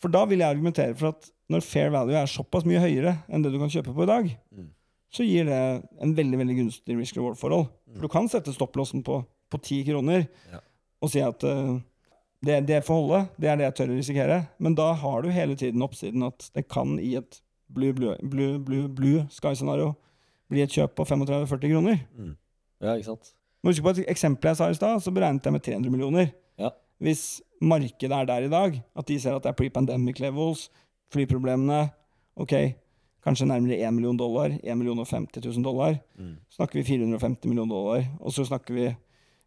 [0.00, 3.44] For da vil jeg argumentere for at når fair value er såpass mye høyere enn
[3.44, 4.70] det du kan kjøpe på i dag, Mm.
[5.12, 5.60] så gir det
[6.02, 7.68] en veldig veldig gunstig risk reward-forhold.
[7.92, 10.60] For du kan sette stopplåsen på, på 10 kroner Ja.
[11.02, 11.76] Og si at uh,
[12.46, 14.38] det, det får holde, det er det jeg tør å risikere.
[14.62, 18.58] Men da har du hele tiden oppsiden at det kan i et blue, blue, blue,
[18.62, 19.94] blue, blue sky-scenario
[20.52, 22.02] bli et kjøp på 35-40 kroner.
[22.80, 23.32] Ja, ikke sant?
[23.64, 26.28] Må huske på et eksempel jeg sa i stad, så beregnet jeg med 300 millioner.
[26.60, 26.70] Ja.
[27.02, 30.68] Hvis markedet er der i dag, at de ser at det er pre-pandemic levels,
[31.12, 31.88] flyproblemene,
[32.36, 32.52] ok,
[33.26, 36.36] kanskje nærmere 1 million dollar, 1 million og 50 000 dollar, Mm.
[36.52, 38.86] snakker vi 450 millioner dollar, og så snakker vi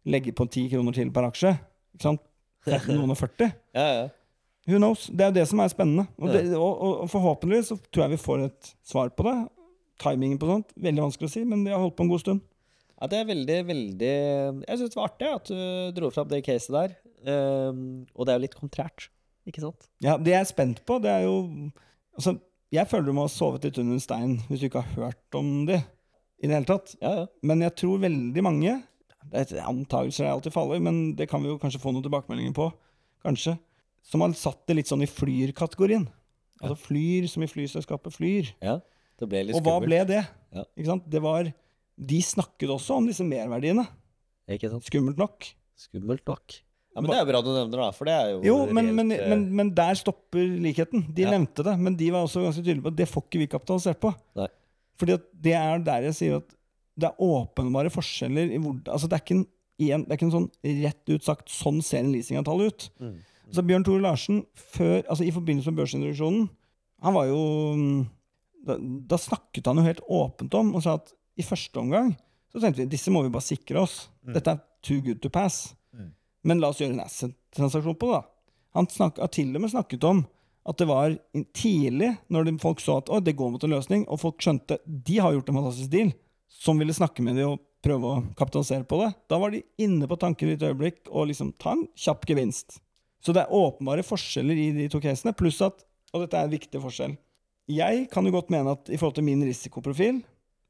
[0.08, 1.54] legge på 10 kroner til per aksje,
[1.94, 2.22] ikke sant?
[2.68, 3.52] 13 millioner 40.
[3.76, 4.08] Ja, ja.
[4.68, 5.06] Who knows?
[5.08, 6.04] Det er jo det som er spennende.
[6.20, 9.36] Og, det, og, og, og forhåpentligvis så tror jeg vi får et svar på det.
[10.00, 12.44] Timingen på sånt, veldig vanskelig å si, men vi har holdt på en god stund.
[13.00, 16.42] Ja, det er veldig, veldig Jeg syns det var artig at du dro fram det
[16.44, 16.94] caset der.
[17.24, 17.80] Um,
[18.14, 19.08] og det er jo litt kontrært,
[19.48, 19.88] ikke sant?
[20.04, 21.34] Ja, Det jeg er spent på, det er jo
[22.16, 22.36] Altså,
[22.72, 25.36] jeg føler du må ha sovet litt under en stein hvis du ikke har hørt
[25.38, 25.80] om det
[26.40, 26.94] i det hele tatt.
[27.00, 27.24] Ja, ja.
[27.44, 28.76] Men jeg tror veldig mange
[29.30, 32.54] det er Antakelser jeg alltid faller, men det kan vi jo kanskje få noen tilbakemeldinger
[32.56, 32.70] på.
[33.24, 33.58] Kanskje.
[34.02, 36.06] Som har satt det litt sånn i flyr-kategorien.
[36.60, 38.54] Altså flyr som i flyselskapet flyr.
[38.64, 38.80] ja.
[39.20, 39.84] Det ble litt Og hva skummelt.
[39.90, 40.20] ble det?
[40.56, 40.62] Ja.
[40.80, 41.04] Ikke sant?
[41.12, 41.50] Det var
[42.00, 43.82] De snakket også om disse merverdiene.
[44.48, 44.86] Ikke sant?
[44.88, 45.44] Skummelt nok.
[45.76, 46.54] Skummelt nok.
[46.96, 49.10] Ja, Men det er bra du nevner det, for det er jo Jo, men, men,
[49.12, 51.04] reelt, men, men, men der stopper likheten.
[51.14, 51.30] De Ja.
[51.36, 54.00] nevnte det, men de var også ganske tydelige på at det får ikke vi kapitalisert
[54.00, 54.14] på.
[54.40, 54.48] Nei.
[54.98, 56.56] Fordi det er der jeg sier at
[56.98, 59.44] det er åpenbare forskjeller i hvor Altså det er ikke en,
[59.80, 60.48] en, det er ikke en sånn
[60.82, 62.88] rett ut sagt sånn ser en leasingavtale ut.
[63.00, 63.18] Mm.
[63.50, 66.48] Så Bjørn Tore Larsen, før, altså i forbindelse med børsintroduksjonen,
[67.00, 67.40] han var jo
[67.78, 68.00] mm,
[68.66, 68.76] da,
[69.14, 72.12] da snakket han jo helt åpent om og sa at i første omgang
[72.50, 74.08] så tenkte vi disse må vi bare sikre oss.
[74.26, 75.70] Dette er too good to pass.
[75.94, 76.10] Mm.
[76.50, 78.20] Men la oss gjøre en asset-transaksjon på det.
[78.20, 78.50] da.
[78.78, 80.24] Han snak, har til og med snakket om
[80.68, 81.14] at det var
[81.56, 84.80] tidlig, når de, folk så at «Å, det går mot en løsning, og folk skjønte
[84.84, 86.12] de har gjort en fantastisk deal,
[86.50, 89.10] som ville snakke med dem og prøve å kapitalisere på det.
[89.30, 92.80] Da var de inne på tanken i et øyeblikk og liksom ta en kjapp gevinst.
[93.24, 96.54] Så det er åpenbare forskjeller i de to casene, pluss at, og dette er en
[96.54, 97.14] viktig forskjell,
[97.70, 100.20] jeg kan jo godt mene at i forhold til min risikoprofil,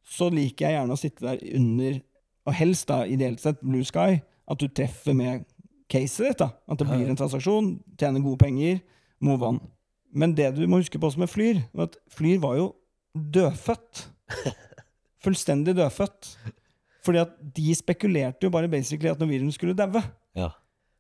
[0.05, 2.01] så liker jeg gjerne å sitte der under,
[2.49, 5.47] og helst da ideelt sett blue sky, at du treffer med
[5.91, 6.43] caset ditt.
[6.43, 8.81] da, At det blir en transaksjon, tjener gode penger,
[9.23, 9.61] move on.
[10.13, 12.73] Men det du må huske på som med Flyr, var at Flyr var jo
[13.15, 14.09] dødfødt.
[15.25, 16.35] Fullstendig dødfødt.
[17.05, 20.03] Fordi at de spekulerte jo bare basically at Norwegian skulle daue.
[20.37, 20.51] Ja.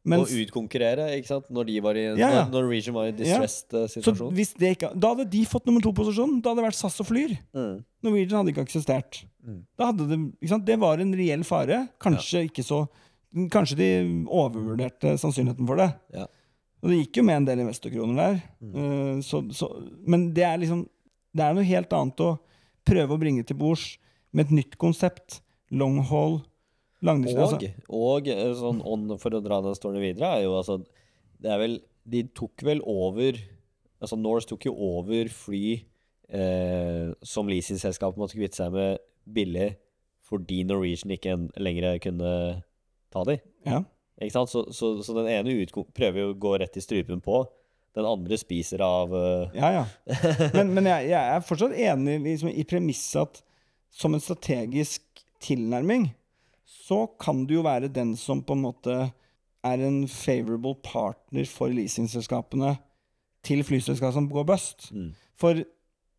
[0.08, 1.50] Mens- Og utkonkurrere, ikke sant?
[1.52, 2.44] Når de var i Ja, ja.
[2.48, 4.32] Når Norwegian var i distressed eh, så situasjon.
[4.32, 6.40] hvis det ikke, Da hadde de fått nummer to-posisjon.
[6.40, 7.34] Da hadde det vært SAS og Flyr.
[7.52, 7.84] Mm.
[8.02, 9.24] Norwegian hadde ikke eksistert.
[9.44, 9.58] Mm.
[9.76, 10.64] Da hadde det, ikke sant?
[10.64, 11.88] det var en reell fare.
[12.00, 12.86] Kanskje ikke så
[13.30, 13.88] Kanskje de
[14.26, 15.92] overvurderte sannsynligheten for det.
[16.16, 16.24] Ja.
[16.82, 18.40] Og det gikk jo med en del investorkroner der.
[18.64, 19.68] Eh, så, så,
[20.06, 20.88] men det er liksom
[21.36, 22.32] Det er noe helt annet å
[22.88, 23.98] prøve å bringe til bords
[24.36, 25.40] med et nytt konsept.
[25.70, 26.40] Long haul.
[27.04, 27.72] Langdistanse.
[27.88, 30.82] Og, og eh, sånn on, for å dra den storyen videre, er jo altså
[31.40, 33.38] Det er vel De tok vel over
[34.00, 35.78] Altså Norse tok jo over fly
[36.28, 39.70] eh, som leasingselskapet måtte kvitte seg med billig
[40.30, 42.28] fordi Norwegian ikke en, lenger kunne
[43.10, 43.34] ta de.
[43.66, 43.80] Ja.
[44.22, 44.52] Ikke sant?
[44.52, 47.42] Så, så, så den ene ut, prøver jo å gå rett i strupen på.
[47.98, 49.50] Den andre spiser av uh...
[49.56, 49.84] Ja, ja.
[50.56, 53.42] Men, men jeg, jeg er fortsatt enig liksom, i premisset at
[53.90, 55.02] som en strategisk
[55.42, 56.10] tilnærming,
[56.66, 58.94] så kan du jo være den som på en måte
[59.64, 62.76] er en favorable partner for leasingselskapene
[63.44, 64.88] til flyselskap som går bust.
[64.92, 65.10] Mm.
[65.40, 65.62] For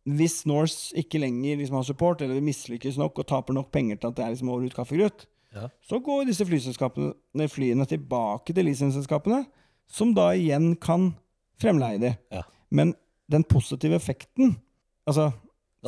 [0.06, 4.10] hvis Norse ikke lenger liksom har support, eller mislykkes nok og taper nok penger til
[4.10, 5.66] at det er liksom over ut kaffegrut, Ja.
[5.84, 9.44] så går disse flyselskapene, flyene tilbake til leasingselskapene,
[9.86, 11.10] som da igjen kan
[11.60, 12.14] fremleie de.
[12.32, 12.40] Ja.
[12.70, 12.94] Men
[13.30, 14.56] den positive effekten
[15.06, 15.32] Altså,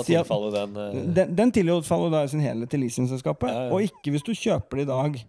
[0.03, 1.15] tilfaller den uh...
[1.15, 3.73] den, den tilfaller da i sin helhet til leasingselskapet, Ja, ja.
[3.73, 5.21] og ikke hvis du kjøper det i dag.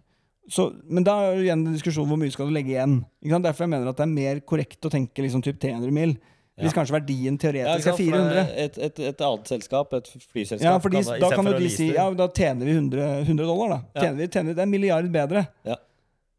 [0.48, 3.00] Så, men da er jo igjen en diskusjon hvor mye skal du legge igjen.
[3.22, 6.16] Derfor jeg mener at det er mer korrekt å tenke liksom typ 300 mil.
[6.56, 6.76] Hvis Ja.
[6.78, 8.36] kanskje verdien teoretisk ja, er 400.
[8.40, 11.68] er Et, et, et annet selskap, et flyselskap Ja, fordi kan, da kan jo de
[11.68, 13.78] si det- ja, da tjener vi 100, 100 dollar, da.
[13.94, 14.00] Ja.
[14.06, 15.46] Tjener vi, tjener, det er en milliard bedre.
[15.68, 15.76] Ja.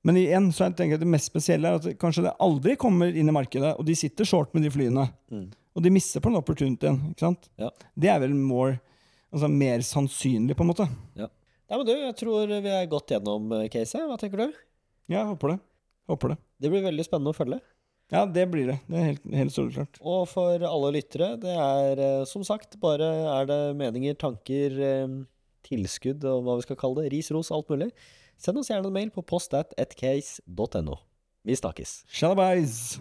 [0.07, 2.75] Men igjen så jeg tenker jeg det mest spesielle er at det, kanskje det aldri
[2.79, 5.05] kommer inn i markedet, og de sitter short med de flyene.
[5.29, 5.51] Mm.
[5.77, 6.99] Og de mister på den opportunityen.
[7.11, 7.49] Ikke sant?
[7.61, 7.69] Ja.
[7.93, 8.79] Det er vel more,
[9.29, 10.87] altså mer sannsynlig, på en måte.
[11.19, 11.29] Ja,
[11.69, 14.01] men du, jeg tror vi er godt gjennom eh, caset.
[14.09, 14.61] Hva tenker du?
[15.11, 15.57] Ja, jeg håper det.
[16.09, 16.37] Håper det.
[16.63, 17.59] Det blir veldig spennende å følge.
[18.09, 18.77] Ja, det blir det.
[18.87, 19.99] Det er helt, helt soleklart.
[19.99, 25.19] Og for alle lyttere, det er eh, som sagt bare er det meninger, tanker, eh,
[25.67, 27.11] tilskudd og hva vi skal kalle det.
[27.17, 27.91] Ris, ros, alt mulig.
[28.39, 30.99] Send oss gjerne en mail på post.at.case.no.
[31.47, 31.99] Vi snakkes.
[32.07, 32.97] Shalabais!